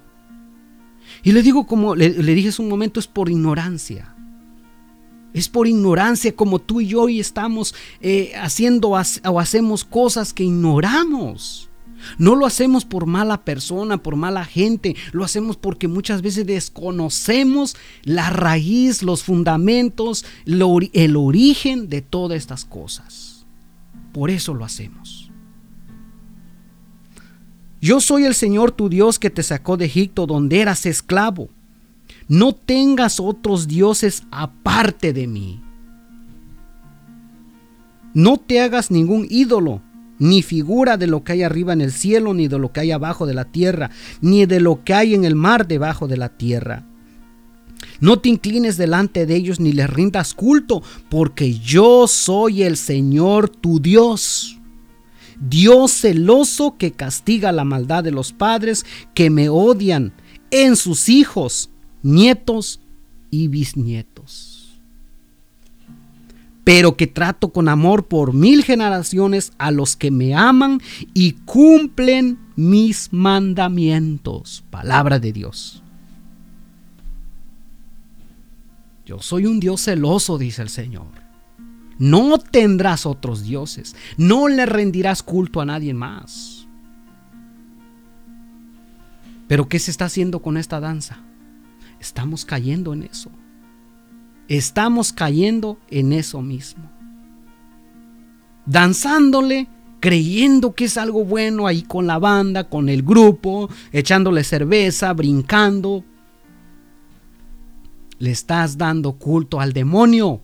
[1.23, 4.15] Y le digo como le, dije hace un momento, es por ignorancia.
[5.33, 10.45] Es por ignorancia como tú y yo hoy estamos eh, haciendo o hacemos cosas que
[10.45, 11.69] ignoramos.
[12.19, 17.77] No lo hacemos por mala persona, por mala gente, lo hacemos porque muchas veces desconocemos
[18.05, 23.47] la raíz, los fundamentos, el origen de todas estas cosas.
[24.13, 25.31] Por eso lo hacemos.
[27.81, 31.49] Yo soy el Señor tu Dios que te sacó de Egipto donde eras esclavo.
[32.29, 35.61] No tengas otros dioses aparte de mí.
[38.15, 39.83] No te hagas ningún ídolo
[40.19, 42.91] ni figura de lo que hay arriba en el cielo, ni de lo que hay
[42.91, 46.31] abajo de la tierra, ni de lo que hay en el mar debajo de la
[46.31, 46.87] tierra.
[48.01, 53.49] No te inclines delante de ellos ni les rindas culto, porque yo soy el Señor
[53.49, 54.59] tu Dios.
[55.39, 60.15] Dios celoso que castiga la maldad de los padres que me odian
[60.51, 61.71] en sus hijos,
[62.03, 62.81] nietos
[63.31, 64.16] y bisnietos.
[66.67, 70.81] Pero que trato con amor por mil generaciones a los que me aman
[71.15, 74.65] y cumplen mis mandamientos.
[74.69, 75.85] Palabra de Dios.
[79.05, 81.07] Yo soy un Dios celoso, dice el Señor.
[82.01, 83.95] No tendrás otros dioses.
[84.17, 86.67] No le rendirás culto a nadie más.
[89.47, 91.21] Pero ¿qué se está haciendo con esta danza?
[92.01, 93.31] Estamos cayendo en eso.
[94.49, 96.91] Estamos cayendo en eso mismo.
[98.65, 99.69] Danzándole,
[100.01, 106.05] creyendo que es algo bueno ahí con la banda, con el grupo, echándole cerveza, brincando,
[108.19, 110.41] le estás dando culto al demonio.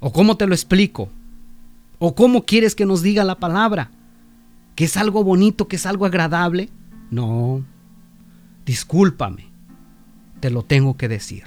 [0.00, 1.08] ¿O cómo te lo explico?
[1.98, 3.90] ¿O cómo quieres que nos diga la palabra?
[4.74, 6.68] ¿Que es algo bonito, que es algo agradable?
[7.10, 7.64] No,
[8.66, 9.46] discúlpame,
[10.40, 11.44] te lo tengo que decir.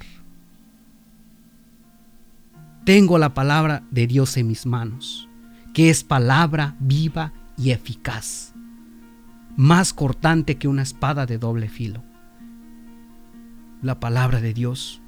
[2.89, 5.29] Tengo la palabra de Dios en mis manos,
[5.75, 8.51] que es palabra viva y eficaz,
[9.55, 12.01] más cortante que una espada de doble filo
[13.83, 15.03] la palabra de Dios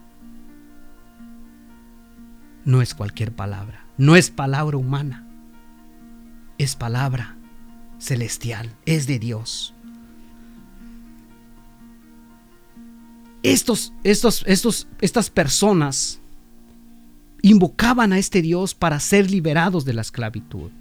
[2.66, 5.28] no es cualquier palabra, no es palabra humana,
[6.60, 7.36] es palabra
[7.98, 9.74] celestial, es de Dios.
[13.42, 16.21] Estos, estos, estos, estas personas
[17.42, 20.72] invocaban a este Dios para ser liberados de la esclavitud.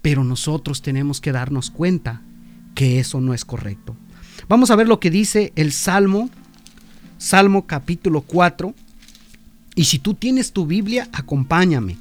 [0.00, 2.22] Pero nosotros tenemos que darnos cuenta
[2.74, 3.96] que eso no es correcto.
[4.48, 6.30] Vamos a ver lo que dice el Salmo,
[7.18, 8.74] Salmo capítulo 4.
[9.74, 11.96] Y si tú tienes tu Biblia, acompáñame.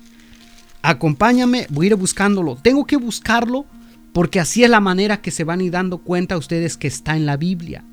[0.82, 2.56] Acompáñame, voy a ir buscándolo.
[2.56, 3.66] Tengo que buscarlo
[4.14, 7.16] porque así es la manera que se van a ir dando cuenta ustedes que está
[7.16, 7.86] en la Biblia.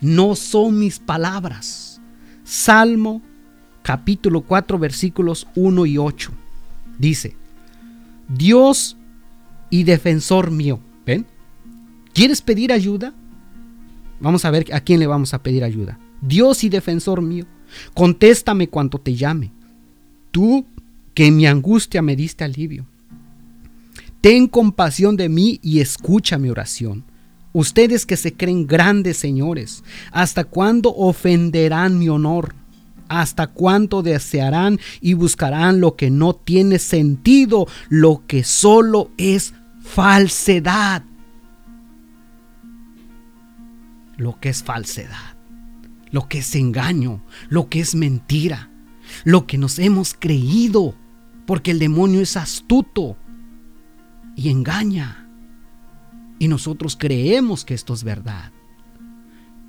[0.00, 2.00] No son mis palabras.
[2.42, 3.22] Salmo
[3.84, 6.32] capítulo 4 versículos 1 y 8.
[6.98, 7.36] Dice,
[8.28, 8.96] Dios
[9.68, 10.80] y defensor mío.
[11.04, 11.26] ¿Ven?
[12.14, 13.12] ¿Quieres pedir ayuda?
[14.20, 15.98] Vamos a ver a quién le vamos a pedir ayuda.
[16.22, 17.44] Dios y defensor mío,
[17.92, 19.52] contéstame cuanto te llame.
[20.30, 20.64] Tú
[21.12, 22.86] que en mi angustia me diste alivio.
[24.22, 27.04] Ten compasión de mí y escucha mi oración.
[27.52, 32.54] Ustedes que se creen grandes señores, ¿hasta cuándo ofenderán mi honor?
[33.08, 41.02] ¿Hasta cuándo desearán y buscarán lo que no tiene sentido, lo que solo es falsedad?
[44.16, 45.36] lo que es falsedad,
[46.10, 48.70] lo que es engaño, lo que es mentira,
[49.24, 50.94] lo que nos hemos creído,
[51.46, 53.16] porque el demonio es astuto
[54.36, 55.28] y engaña.
[56.38, 58.52] Y nosotros creemos que esto es verdad.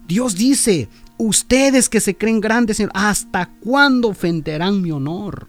[0.07, 5.47] Dios dice, ustedes que se creen grandes, ¿hasta cuándo ofenderán mi honor?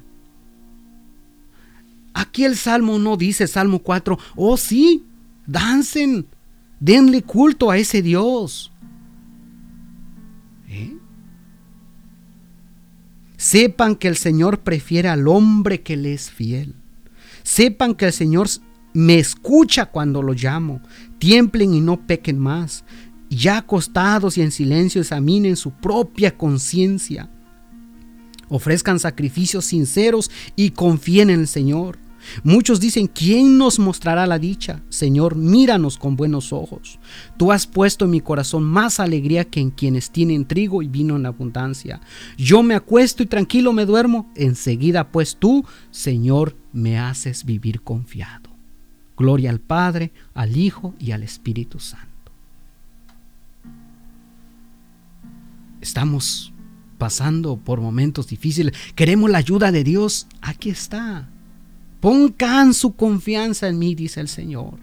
[2.14, 5.04] Aquí el Salmo no dice, Salmo 4, oh sí,
[5.46, 6.26] dancen,
[6.80, 8.72] denle culto a ese Dios.
[13.36, 16.74] Sepan que el Señor prefiere al hombre que le es fiel.
[17.42, 18.48] Sepan que el Señor
[18.94, 20.80] me escucha cuando lo llamo.
[21.18, 22.84] Tiemblen y no pequen más.
[23.28, 27.28] Ya acostados y en silencio examinen su propia conciencia.
[28.48, 31.98] Ofrezcan sacrificios sinceros y confíen en el Señor.
[32.42, 34.82] Muchos dicen, ¿quién nos mostrará la dicha?
[34.88, 36.98] Señor, míranos con buenos ojos.
[37.36, 41.16] Tú has puesto en mi corazón más alegría que en quienes tienen trigo y vino
[41.16, 42.00] en abundancia.
[42.36, 44.30] Yo me acuesto y tranquilo me duermo.
[44.34, 48.50] Enseguida pues tú, Señor, me haces vivir confiado.
[49.16, 52.05] Gloria al Padre, al Hijo y al Espíritu Santo.
[55.86, 56.52] Estamos
[56.98, 58.74] pasando por momentos difíciles.
[58.96, 60.26] Queremos la ayuda de Dios.
[60.40, 61.28] Aquí está.
[62.00, 64.78] Pongan su confianza en mí, dice el Señor.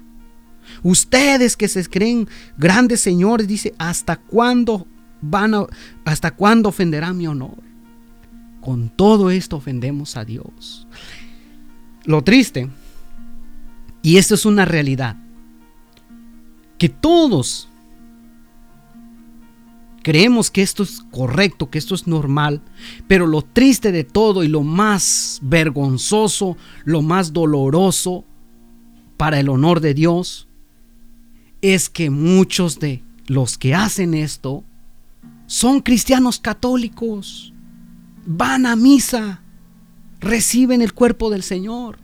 [0.81, 4.87] Ustedes que se creen grandes señores, dice, ¿hasta cuándo
[5.21, 5.67] van a,
[6.05, 7.57] hasta cuándo ofenderá mi honor?
[8.61, 10.87] Con todo esto ofendemos a Dios.
[12.05, 12.69] Lo triste,
[14.01, 15.17] y esto es una realidad,
[16.77, 17.67] que todos
[20.03, 22.61] Creemos que esto es correcto, que esto es normal,
[23.07, 28.25] pero lo triste de todo y lo más vergonzoso, lo más doloroso
[29.15, 30.49] para el honor de Dios,
[31.61, 34.65] es que muchos de los que hacen esto
[35.47, 37.53] son cristianos católicos,
[38.25, 39.41] van a misa,
[40.19, 41.97] reciben el cuerpo del Señor.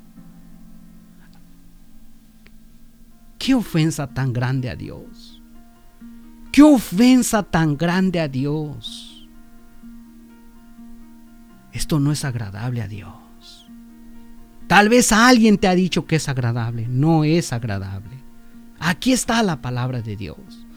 [3.38, 5.18] ¿Qué ofensa tan grande a Dios?
[6.60, 9.26] ¿Qué ofensa tan grande a Dios?
[11.72, 13.66] Esto no es agradable a Dios.
[14.68, 16.86] Tal vez alguien te ha dicho que es agradable.
[16.89, 18.18] No es agradable.
[18.78, 20.68] Aquí está la palabra de Dios.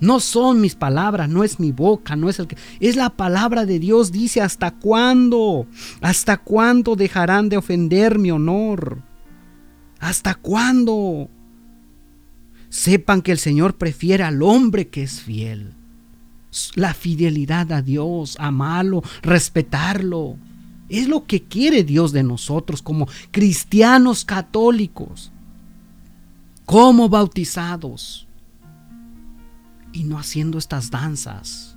[0.00, 2.56] No son mis palabras, no es mi boca, no es el que...
[2.80, 5.68] Es la palabra de Dios, dice, ¿hasta cuándo?
[6.00, 9.00] ¿Hasta cuándo dejarán de ofender mi honor?
[10.00, 11.30] ¿Hasta cuándo?
[12.70, 15.74] Sepan que el Señor prefiere al hombre que es fiel.
[16.74, 20.36] La fidelidad a Dios, amarlo, respetarlo.
[20.88, 25.30] Es lo que quiere Dios de nosotros como cristianos católicos,
[26.64, 28.26] como bautizados
[29.92, 31.76] y no haciendo estas danzas.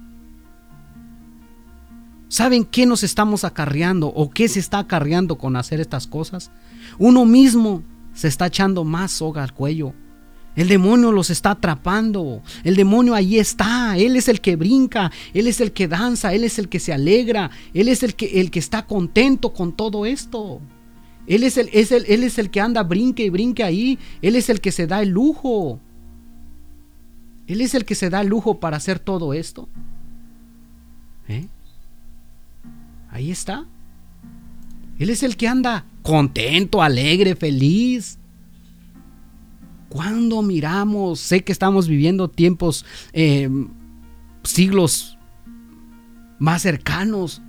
[2.29, 6.49] ¿Saben qué nos estamos acarreando o qué se está acarreando con hacer estas cosas?
[6.97, 7.83] Uno mismo
[8.13, 9.93] se está echando más soga al cuello.
[10.55, 12.41] El demonio los está atrapando.
[12.63, 13.97] El demonio ahí está.
[13.97, 15.11] Él es el que brinca.
[15.33, 16.33] Él es el que danza.
[16.33, 17.51] Él es el que se alegra.
[17.73, 20.59] Él es el que, el que está contento con todo esto.
[21.27, 23.97] Él es, el, es el, él es el que anda, brinque y brinque ahí.
[24.21, 25.79] Él es el que se da el lujo.
[27.47, 29.69] Él es el que se da el lujo para hacer todo esto.
[31.27, 31.47] ¿Eh?
[33.09, 33.65] Ahí está.
[34.99, 38.17] Él es el que anda contento, alegre, feliz.
[39.91, 43.49] Cuando miramos, sé que estamos viviendo tiempos, eh,
[44.41, 45.17] siglos
[46.39, 47.41] más cercanos,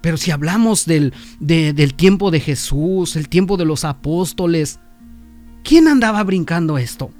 [0.00, 4.80] pero si hablamos del, del tiempo de Jesús, el tiempo de los apóstoles,
[5.62, 7.12] ¿quién andaba brincando esto?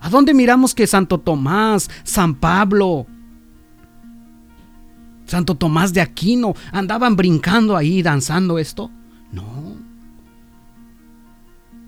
[0.00, 3.06] ¿A dónde miramos que Santo Tomás, San Pablo,
[5.26, 8.90] Santo Tomás de Aquino andaban brincando ahí, danzando esto?
[9.30, 9.65] No.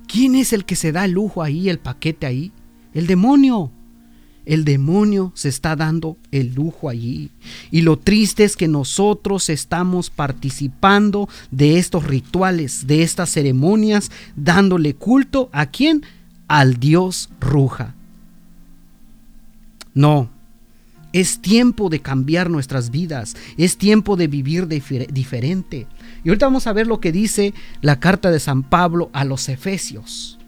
[0.08, 2.50] ¿Quién es el que se da el lujo ahí, el paquete ahí?
[2.94, 3.70] El demonio.
[4.46, 7.30] El demonio se está dando el lujo allí.
[7.70, 14.94] Y lo triste es que nosotros estamos participando de estos rituales, de estas ceremonias, dándole
[14.94, 16.02] culto a quién?
[16.48, 17.94] Al Dios Ruja.
[19.92, 20.30] No,
[21.12, 25.86] es tiempo de cambiar nuestras vidas, es tiempo de vivir diferente.
[26.24, 29.48] Y ahorita vamos a ver lo que dice la carta de San Pablo a los
[29.48, 30.38] Efesios.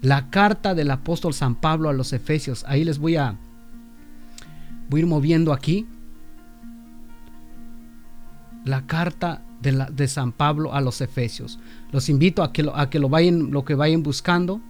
[0.00, 2.64] La carta del apóstol San Pablo a los Efesios.
[2.66, 3.36] Ahí les voy a,
[4.88, 5.86] voy a ir moviendo aquí.
[8.64, 11.58] La carta de, San Pablo a los Efesios.
[11.92, 14.60] Los invito a que lo, a que lo vayan, lo que vayan buscando.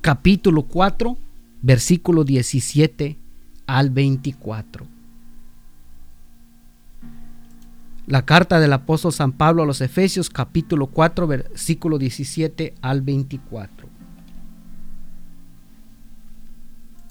[0.00, 1.16] Capítulo 4,
[1.62, 3.18] versículo 17
[3.66, 4.95] al 24.
[8.06, 13.88] La carta del apóstol San Pablo a los Efesios capítulo 4 versículo 17 al 24.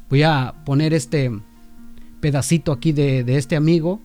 [0.09, 1.31] Voy a poner este
[2.21, 3.99] pedacito aquí de, de este amigo.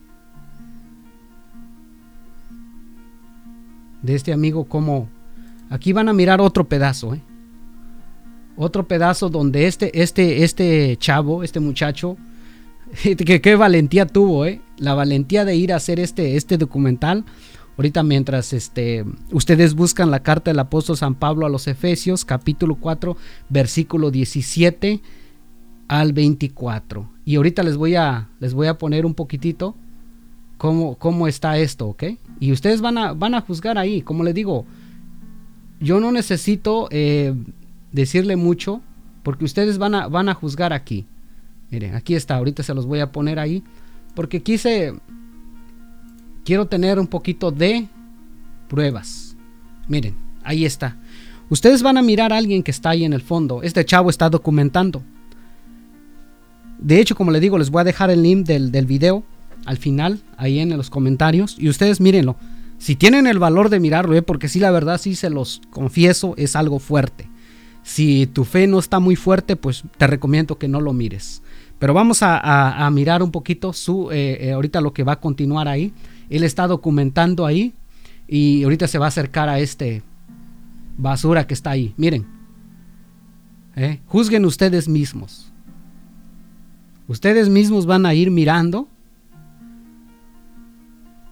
[4.02, 5.08] De este amigo como...
[5.68, 7.14] Aquí van a mirar otro pedazo.
[7.14, 7.20] ¿eh?
[8.56, 12.16] Otro pedazo donde este, este, este chavo, este muchacho,
[13.02, 14.60] que qué valentía tuvo, ¿eh?
[14.78, 17.24] La valentía de ir a hacer este, este documental.
[17.76, 22.74] Ahorita mientras este, ustedes buscan la carta del apóstol San Pablo a los Efesios, capítulo
[22.74, 23.16] 4,
[23.48, 25.00] versículo 17
[25.88, 27.10] al 24.
[27.24, 29.76] Y ahorita les voy a, les voy a poner un poquitito
[30.58, 32.04] cómo, cómo está esto, ¿ok?
[32.38, 34.66] Y ustedes van a, van a juzgar ahí, como les digo,
[35.80, 37.34] yo no necesito eh,
[37.92, 38.82] decirle mucho
[39.22, 41.06] porque ustedes van a, van a juzgar aquí.
[41.70, 43.62] Miren, aquí está, ahorita se los voy a poner ahí.
[44.14, 44.94] Porque quise,
[46.44, 47.88] quiero tener un poquito de
[48.68, 49.36] pruebas.
[49.88, 50.96] Miren, ahí está.
[51.48, 53.62] Ustedes van a mirar a alguien que está ahí en el fondo.
[53.62, 55.02] Este chavo está documentando.
[56.78, 59.24] De hecho, como le digo, les voy a dejar el link del, del video
[59.66, 61.56] al final, ahí en los comentarios.
[61.58, 62.36] Y ustedes mírenlo.
[62.78, 64.22] Si tienen el valor de mirarlo, ¿eh?
[64.22, 67.28] porque sí, la verdad, sí se los confieso, es algo fuerte.
[67.82, 71.42] Si tu fe no está muy fuerte, pues te recomiendo que no lo mires.
[71.80, 75.66] Pero vamos a, mirar un poquito su, eh, eh, ahorita lo que va a continuar
[75.66, 75.94] ahí.
[76.28, 77.72] Él está documentando ahí
[78.28, 80.02] y ahorita se va a acercar a este
[80.98, 81.94] basura que está ahí.
[81.96, 82.26] Miren,
[83.76, 85.50] eh, juzguen ustedes mismos.
[87.08, 88.86] Ustedes mismos van a ir mirando.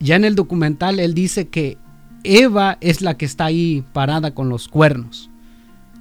[0.01, 1.77] Ya en el documental él dice que
[2.25, 5.29] Eva es la que está ahí parada con los cuernos.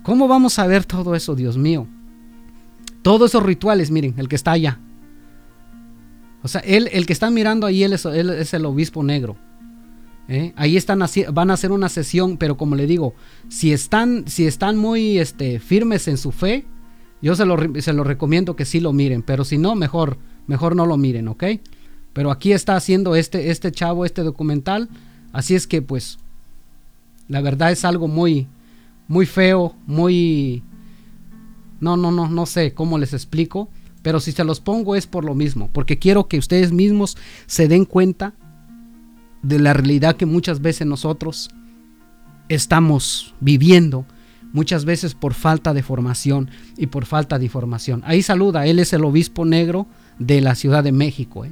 [0.03, 1.85] ¿Cómo vamos a ver todo eso, Dios mío?
[3.07, 4.79] Todos esos rituales, miren, el que está allá.
[6.43, 8.03] O sea, él, el que están mirando ahí, él es,
[8.53, 9.37] el obispo negro.
[10.27, 10.51] ¿eh?
[10.57, 10.99] Ahí están,
[11.31, 13.13] van a hacer una sesión, pero como le digo,
[13.47, 16.65] si están, si están muy este, firmes en su fe,
[17.21, 20.75] yo se lo, se lo recomiendo que sí lo miren, pero si no, mejor, mejor
[20.75, 21.45] no lo miren, ¿ok?
[22.11, 24.89] Pero aquí está haciendo este, este chavo este documental,
[25.31, 26.19] así es que pues
[27.29, 28.47] la verdad es algo muy,
[29.07, 30.61] muy feo, muy
[31.79, 33.69] no, no, no, no sé cómo les explico,
[34.01, 37.67] pero si se los pongo es por lo mismo, porque quiero que ustedes mismos se
[37.67, 38.33] den cuenta
[39.41, 41.49] de la realidad que muchas veces nosotros
[42.49, 44.05] estamos viviendo,
[44.53, 48.01] muchas veces por falta de formación y por falta de información.
[48.05, 49.87] Ahí saluda, él es el obispo negro
[50.19, 51.45] de la Ciudad de México.
[51.45, 51.51] ¿eh?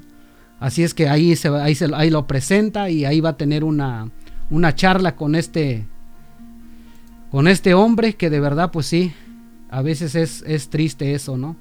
[0.60, 4.10] Así es que ahí, se, ahí, lo presenta y ahí va a tener una,
[4.50, 5.86] una charla con este,
[7.32, 9.14] con este hombre que de verdad pues sí,
[9.70, 11.56] a veces es, triste eso, ¿no?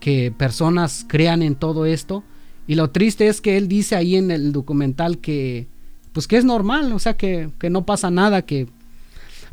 [0.00, 2.22] Que personas crean en todo esto.
[2.66, 5.66] Y lo triste es que él dice ahí en el documental que,
[6.12, 8.68] pues que es normal, o sea, que, no pasa nada, que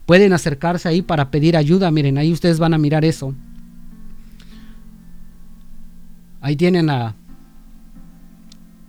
[0.05, 1.89] pueden acercarse ahí para pedir ayuda.
[1.91, 3.33] Miren, ahí ustedes van a mirar eso.
[6.41, 7.15] Ahí tienen a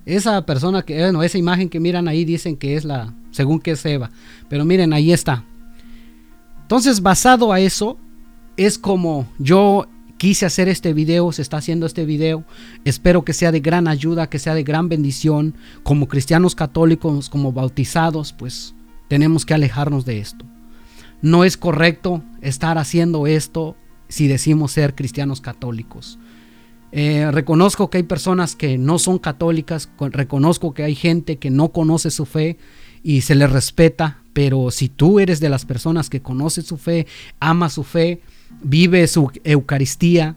[0.05, 3.73] esa persona que, bueno, esa imagen que miran ahí dicen que es la, según que
[3.73, 4.11] es Eva.
[4.49, 5.45] Pero miren, ahí está.
[6.63, 7.97] Entonces, basado a eso,
[8.57, 9.87] es como yo
[10.19, 12.45] quise hacer este video, se está haciendo este video.
[12.85, 15.55] Espero que sea de gran ayuda, que sea de gran bendición.
[15.83, 18.75] Como cristianos católicos, como bautizados, pues
[19.09, 20.45] tenemos que alejarnos de esto.
[21.23, 23.77] No es correcto estar haciendo esto
[24.09, 26.19] si decimos ser cristianos católicos.
[26.93, 31.71] Eh, reconozco que hay personas que no son católicas, reconozco que hay gente que no
[31.71, 32.59] conoce su fe
[33.03, 37.07] y se le respeta, pero si tú eres de las personas que conoce su fe,
[37.41, 38.21] ama su fe,
[38.63, 40.37] vive su Eucaristía,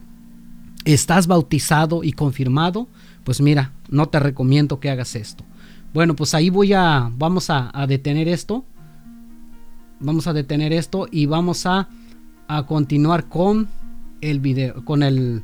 [0.84, 2.88] estás bautizado y confirmado,
[3.24, 5.44] pues mira, no te recomiendo que hagas esto.
[5.92, 8.64] Bueno, pues ahí voy a, vamos a, detener esto.
[9.98, 11.88] Vamos a detener esto y vamos a,
[12.48, 13.68] a continuar con
[14.20, 15.42] el video, con el,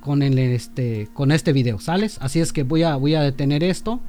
[0.00, 2.18] con el, este, con este video, ¿sales?
[2.20, 4.00] Así es que voy a, voy a detener esto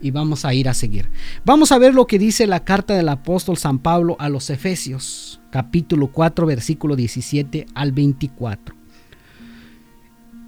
[0.00, 1.08] y vamos a ir a seguir.
[1.44, 5.37] Vamos a ver lo que dice la carta del apóstol San Pablo a los Efesios,
[5.50, 8.74] capítulo 4, versículo 17 al 24.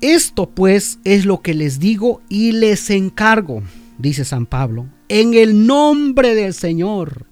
[0.00, 3.62] Esto pues es lo que les digo y les encargo,
[3.98, 7.26] dice San Pablo, en el nombre del Señor.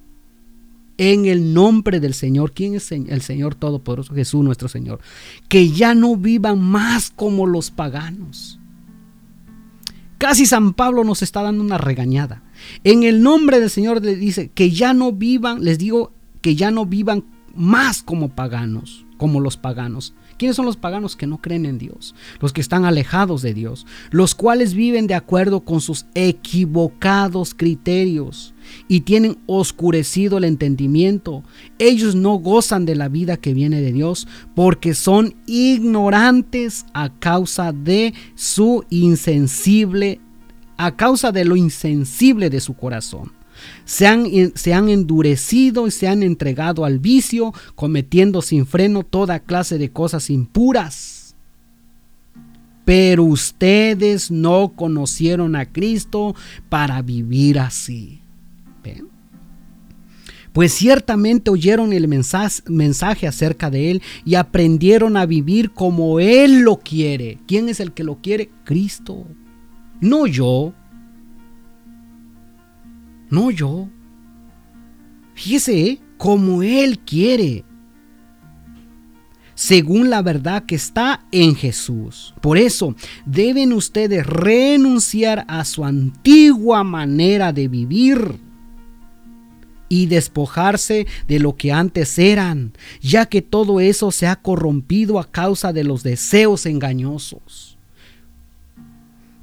[1.00, 2.50] En el nombre del Señor.
[2.50, 4.14] ¿Quién es el Señor Todopoderoso?
[4.14, 4.98] Jesús nuestro Señor.
[5.48, 8.58] Que ya no vivan más como los paganos
[10.18, 12.42] Casi San Pablo nos está dando una regañada.
[12.82, 16.72] En el nombre del Señor le dice que ya no vivan, les digo que ya
[16.72, 17.24] no vivan
[17.54, 20.14] más como paganos, como los paganos.
[20.38, 22.14] ¿Quiénes son los paganos que no creen en Dios?
[22.40, 28.54] Los que están alejados de Dios, los cuales viven de acuerdo con sus equivocados criterios
[28.86, 31.42] y tienen oscurecido el entendimiento.
[31.80, 37.72] Ellos no gozan de la vida que viene de Dios porque son ignorantes a causa
[37.72, 40.20] de su insensible,
[40.76, 43.37] a causa de lo insensible de su corazón.
[43.88, 49.40] Se han, se han, endurecido y se han entregado al vicio, cometiendo sin freno toda
[49.40, 51.34] clase de cosas impuras.
[52.84, 56.36] Pero ustedes no conocieron a Cristo
[56.68, 58.20] para vivir así.
[60.52, 66.60] Pues ciertamente oyeron el mensaje, mensaje acerca de Él y aprendieron a vivir como Él
[66.60, 67.38] lo quiere.
[67.46, 68.50] ¿Quién es el que lo quiere?
[68.64, 69.24] Cristo.
[70.02, 70.74] No yo.
[73.30, 73.88] No yo.
[75.34, 76.00] Fíjese, ¿eh?
[76.16, 77.64] como Él quiere.
[79.54, 82.34] Según la verdad que está en Jesús.
[82.40, 82.94] Por eso
[83.26, 88.40] deben ustedes renunciar a su antigua manera de vivir
[89.88, 95.30] y despojarse de lo que antes eran, ya que todo eso se ha corrompido a
[95.30, 97.77] causa de los deseos engañosos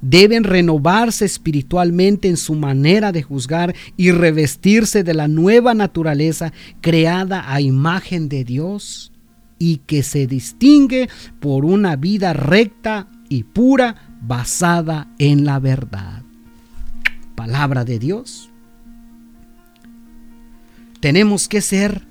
[0.00, 7.52] deben renovarse espiritualmente en su manera de juzgar y revestirse de la nueva naturaleza creada
[7.52, 9.12] a imagen de Dios
[9.58, 11.08] y que se distingue
[11.40, 16.22] por una vida recta y pura basada en la verdad.
[17.34, 18.50] Palabra de Dios.
[21.00, 22.05] Tenemos que ser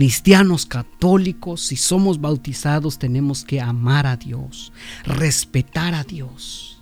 [0.00, 4.72] cristianos católicos, si somos bautizados, tenemos que amar a Dios,
[5.04, 6.80] respetar a Dios,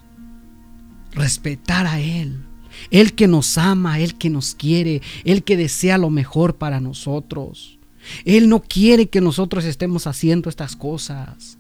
[1.11, 2.45] respetar a Él.
[2.93, 7.81] El que nos ama, el que nos quiere, el que desea lo mejor para nosotros.
[8.25, 11.59] Él no quiere que nosotros estemos haciendo estas cosas.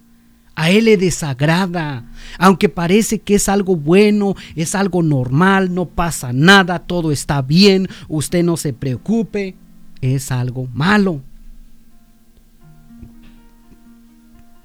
[0.54, 2.08] A Él le desagrada.
[2.38, 7.88] Aunque parece que es algo bueno, es algo normal, no pasa nada, todo está bien,
[8.06, 9.56] usted no se preocupe,
[10.00, 11.24] es algo malo.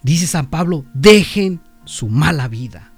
[0.03, 2.91] Dice San Pablo, dejen su mala vida.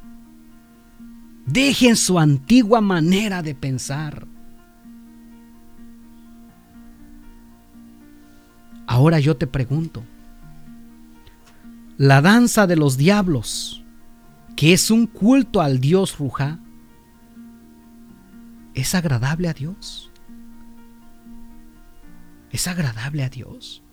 [1.46, 4.28] Dejen su antigua manera de pensar.
[8.88, 10.04] Ahora yo te pregunto,
[11.98, 13.84] la danza de los diablos,
[14.56, 16.60] que es un culto al dios Ruja,
[18.74, 20.12] ¿es agradable a Dios?
[22.52, 23.85] ¿Es agradable a Dios?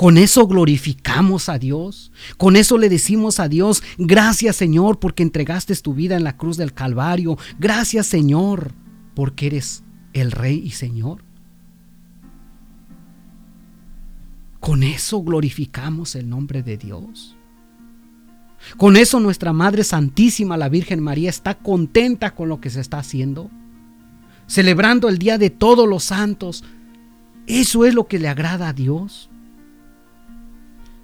[0.00, 2.10] Con eso glorificamos a Dios.
[2.38, 6.56] Con eso le decimos a Dios, gracias Señor porque entregaste tu vida en la cruz
[6.56, 7.36] del Calvario.
[7.58, 8.72] Gracias Señor
[9.14, 9.84] porque eres
[10.14, 11.22] el Rey y Señor.
[14.58, 17.36] Con eso glorificamos el nombre de Dios.
[18.78, 23.00] Con eso nuestra Madre Santísima, la Virgen María, está contenta con lo que se está
[23.00, 23.50] haciendo.
[24.46, 26.64] Celebrando el Día de todos los santos.
[27.46, 29.29] Eso es lo que le agrada a Dios.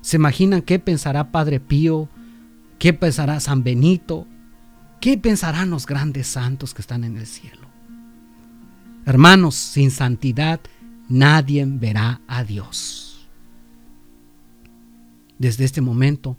[0.06, 2.08] ¿Se imaginan qué pensará Padre Pío?
[2.78, 4.28] ¿Qué pensará San Benito?
[5.00, 7.66] ¿Qué pensarán los grandes santos que están en el cielo?
[9.04, 10.60] Hermanos, sin santidad
[11.08, 13.26] nadie verá a Dios.
[15.40, 16.36] Desde este momento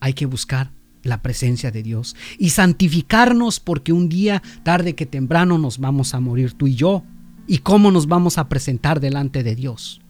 [0.00, 0.70] hay que buscar
[1.02, 6.20] la presencia de Dios y santificarnos porque un día, tarde que temprano, nos vamos a
[6.20, 7.04] morir tú y yo.
[7.46, 10.00] ¿Y cómo nos vamos a presentar delante de Dios?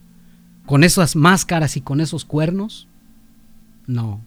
[0.65, 2.87] ¿Con esas máscaras y con esos cuernos?
[3.91, 4.25] No.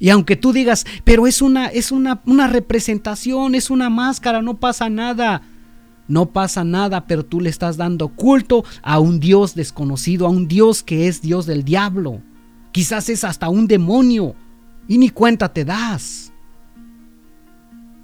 [0.00, 4.58] Y aunque tú digas, pero es una, es una, una representación, es una máscara, no
[4.58, 5.42] pasa nada.
[6.06, 10.48] No pasa nada, pero tú le estás dando culto a un Dios desconocido, a un
[10.48, 12.20] Dios que es Dios del diablo.
[12.72, 14.34] Quizás es hasta un demonio
[14.86, 16.32] y ni cuenta te das.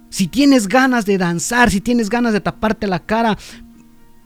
[0.09, 3.37] Si tienes ganas de danzar, si tienes ganas de taparte la cara,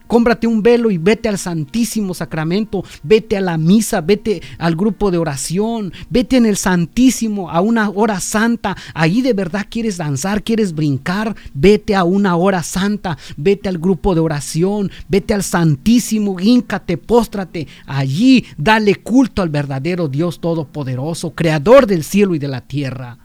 [0.06, 5.10] Cómprate un velo y vete al Santísimo Sacramento, vete a la misa, vete al grupo
[5.10, 8.76] de oración, vete en el Santísimo a una hora santa.
[8.94, 14.14] Ahí de verdad quieres danzar, quieres brincar, vete a una hora santa, vete al grupo
[14.14, 17.66] de oración, vete al Santísimo, híncate, póstrate.
[17.86, 23.18] Allí dale culto al verdadero Dios Todopoderoso, Creador del cielo y de la tierra.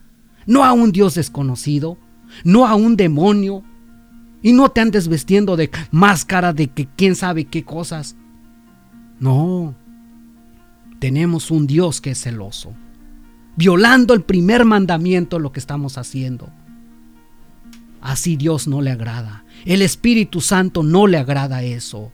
[0.46, 1.98] No a un Dios desconocido,
[2.44, 3.64] no a un demonio,
[4.42, 8.16] y no te andes vestiendo de máscara de que quién sabe qué cosas.
[9.20, 9.76] No.
[11.00, 12.74] Tenemos un Dios que es celoso.
[13.56, 16.50] Violando el primer mandamiento lo que estamos haciendo.
[18.02, 19.46] Así Dios no le agrada.
[19.66, 22.12] El Espíritu Santo no le agrada eso.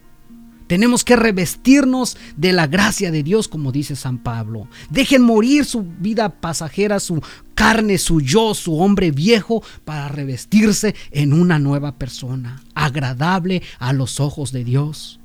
[0.67, 4.67] Tenemos que revestirnos de la gracia de Dios, como dice San Pablo.
[4.89, 7.21] Dejen morir su vida pasajera, su
[7.55, 14.19] carne, su yo, su hombre viejo, para revestirse en una nueva persona, agradable a los
[14.19, 15.19] ojos de Dios.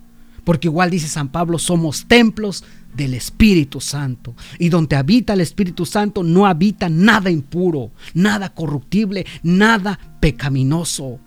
[0.44, 2.64] Porque igual dice San Pablo, somos templos
[2.94, 4.34] del Espíritu Santo.
[4.58, 11.18] Y donde habita el Espíritu Santo no habita nada impuro, nada corruptible, nada pecaminoso.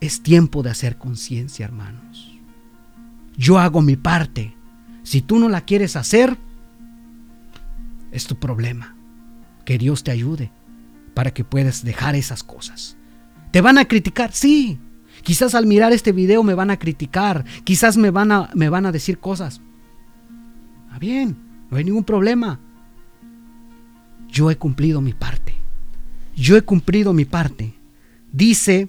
[0.00, 2.01] Es tiempo de hacer conciencia, hermanos.
[3.36, 4.54] Yo hago mi parte.
[5.02, 6.36] Si tú no la quieres hacer,
[8.10, 8.96] es tu problema.
[9.64, 10.50] Que Dios te ayude
[11.14, 12.96] para que puedas dejar esas cosas.
[13.50, 14.32] ¿Te van a criticar?
[14.32, 14.78] Sí.
[15.22, 17.44] Quizás al mirar este video me van a criticar.
[17.64, 19.60] Quizás me van a, me van a decir cosas.
[20.90, 21.36] Ah, bien,
[21.70, 22.60] no hay ningún problema.
[24.28, 25.54] Yo he cumplido mi parte.
[26.34, 27.74] Yo he cumplido mi parte.
[28.32, 28.88] Dice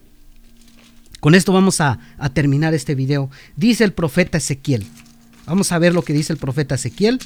[1.23, 1.99] con esto vamos a,
[2.33, 3.29] terminar este video.
[3.55, 4.85] Dice el profeta Ezequiel.
[5.45, 7.17] Vamos a ver lo que dice el profeta Ezequiel.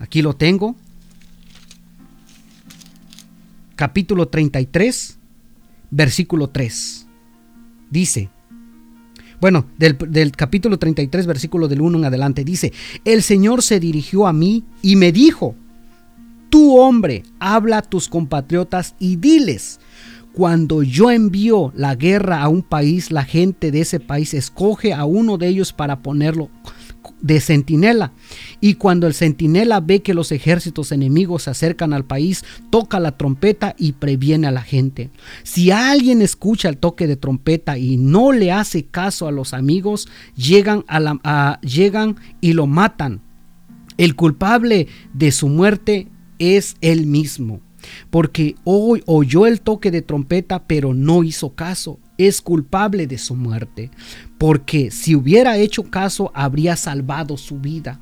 [0.00, 0.74] Aquí lo tengo.
[3.76, 5.18] Capítulo 33,
[5.92, 7.06] versículo 3.
[7.90, 8.28] Dice,
[9.40, 12.72] bueno, del, del, capítulo 33, versículo del 1 en adelante, dice,
[13.04, 15.54] el Señor se dirigió a mí y me dijo,
[16.48, 19.78] tú hombre, habla a tus compatriotas y diles,
[20.32, 25.04] cuando yo envío la guerra a un país, la gente de ese país escoge a
[25.04, 26.50] uno de ellos para ponerlo
[27.20, 28.12] de centinela.
[28.60, 33.16] Y cuando el centinela ve que los ejércitos enemigos se acercan al país, toca la
[33.16, 35.10] trompeta y previene a la gente.
[35.42, 40.08] Si alguien escucha el toque de trompeta y no le hace caso a los amigos,
[40.36, 40.84] llegan,
[41.62, 43.22] llegan y lo matan.
[43.96, 46.08] El culpable de su muerte
[46.38, 47.60] es él mismo
[48.10, 51.98] porque hoy oyó el toque de trompeta, pero no hizo caso.
[52.18, 53.90] es culpable de su muerte,
[54.36, 57.98] porque si hubiera hecho caso habría salvado su vida.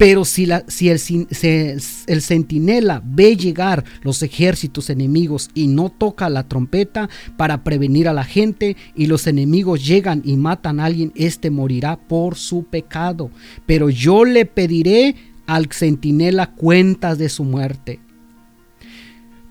[0.00, 7.10] Pero si, el, el, centinela ve llegar los ejércitos enemigos y no toca la trompeta
[7.36, 11.98] para prevenir a la gente y los enemigos llegan y matan a alguien, éste morirá
[11.98, 13.30] por su pecado.
[13.66, 15.16] Pero yo le pediré
[15.46, 18.00] al centinela cuentas de su muerte.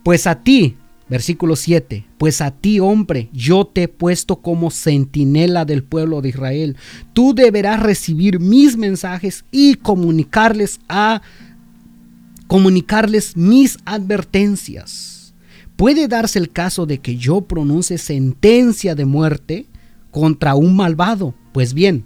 [0.03, 0.75] Pues a ti,
[1.09, 2.05] Versículo 7.
[2.19, 6.77] Pues a ti, hombre, yo te he puesto como centinela del pueblo de Israel.
[7.13, 11.21] Tú deberás recibir mis mensajes y comunicarles a
[12.47, 15.33] comunicarles mis advertencias.
[15.75, 19.65] Puede darse el caso de que yo pronuncie sentencia de muerte
[20.11, 21.33] contra un malvado.
[21.53, 22.05] Pues bien,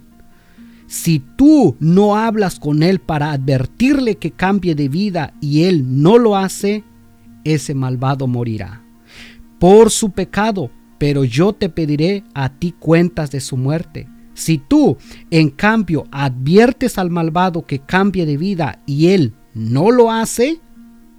[0.86, 6.18] si tú no hablas con él para advertirle que cambie de vida y él no
[6.18, 6.84] lo hace,
[7.44, 8.84] ese malvado morirá
[9.58, 14.08] por su pecado, pero yo te pediré a ti cuentas de su muerte.
[14.34, 14.98] Si tú,
[15.30, 20.60] en cambio, adviertes al malvado que cambie de vida y él no lo hace,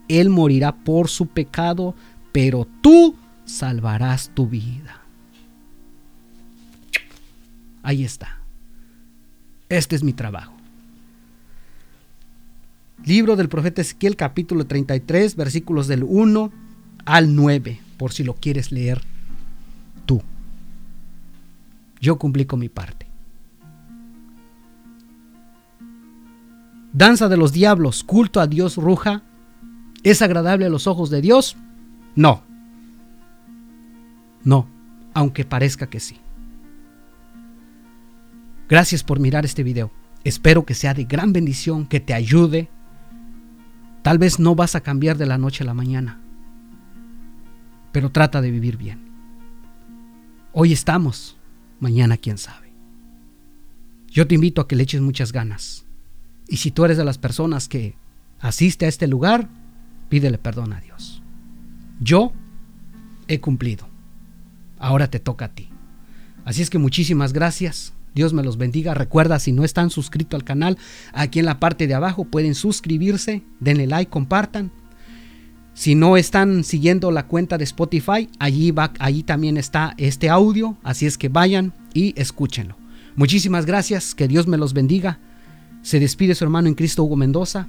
[0.08, 1.96] él morirá por su pecado,
[2.32, 3.16] pero tú
[3.46, 5.02] salvarás tu vida.
[7.82, 8.40] Ahí está.
[9.70, 10.55] Este es mi trabajo.
[13.06, 16.52] Libro del profeta Ezequiel capítulo 33 versículos del 1
[17.06, 19.00] al 9 por si lo quieres leer
[20.08, 20.24] tú.
[22.02, 23.06] Yo cumplí con mi parte.
[26.94, 29.22] Danza de los diablos, culto a Dios ruja,
[30.02, 31.58] ¿es agradable a los ojos de Dios?
[32.16, 32.42] No.
[34.44, 34.68] No,
[35.14, 36.18] aunque parezca que sí.
[38.68, 39.92] Gracias por mirar este video.
[40.24, 42.70] Espero que sea de gran bendición, que te ayude.
[44.06, 46.22] Tal vez no vas a cambiar de la noche a la mañana,
[47.92, 49.00] pero trata de vivir bien.
[50.54, 51.38] Hoy estamos,
[51.80, 52.72] mañana quién sabe.
[54.08, 55.88] Yo te invito a que le eches muchas ganas.
[56.48, 57.96] Y si tú eres de las personas que
[58.40, 59.50] asiste a este lugar,
[60.08, 61.24] pídele perdón a Dios.
[62.00, 62.32] Yo
[63.28, 63.88] he cumplido.
[64.78, 65.70] Ahora te toca a ti.
[66.44, 67.95] Así es que muchísimas gracias.
[68.16, 68.94] Dios me los bendiga.
[68.94, 70.78] Recuerda, si no están suscritos al canal,
[71.14, 74.72] aquí en la parte de abajo pueden suscribirse, denle like, compartan
[75.76, 80.78] si no están siguiendo la cuenta de Spotify, allí, va, allí también está este audio,
[80.84, 82.78] así es que vayan y escúchenlo.
[83.18, 85.20] Muchísimas gracias, que Dios me los bendiga.
[85.82, 87.68] Se despide su hermano en Cristo Hugo Mendoza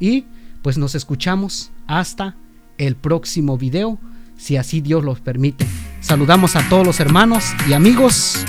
[0.00, 0.24] y
[0.62, 2.36] pues nos escuchamos hasta
[2.78, 3.98] el próximo video,
[4.38, 5.66] si así Dios los permite.
[6.00, 8.46] Saludamos a todos los hermanos y amigos.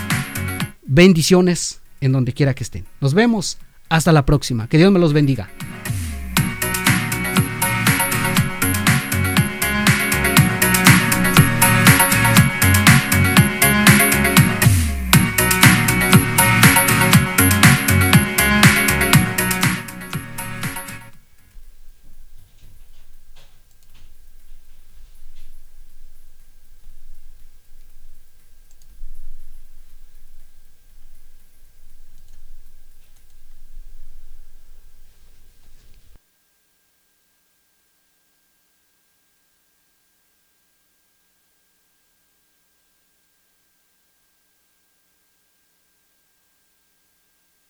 [0.90, 2.86] Bendiciones en donde quiera que estén.
[3.02, 3.58] Nos vemos.
[3.90, 4.68] Hasta la próxima.
[4.68, 5.50] Que Dios me los bendiga.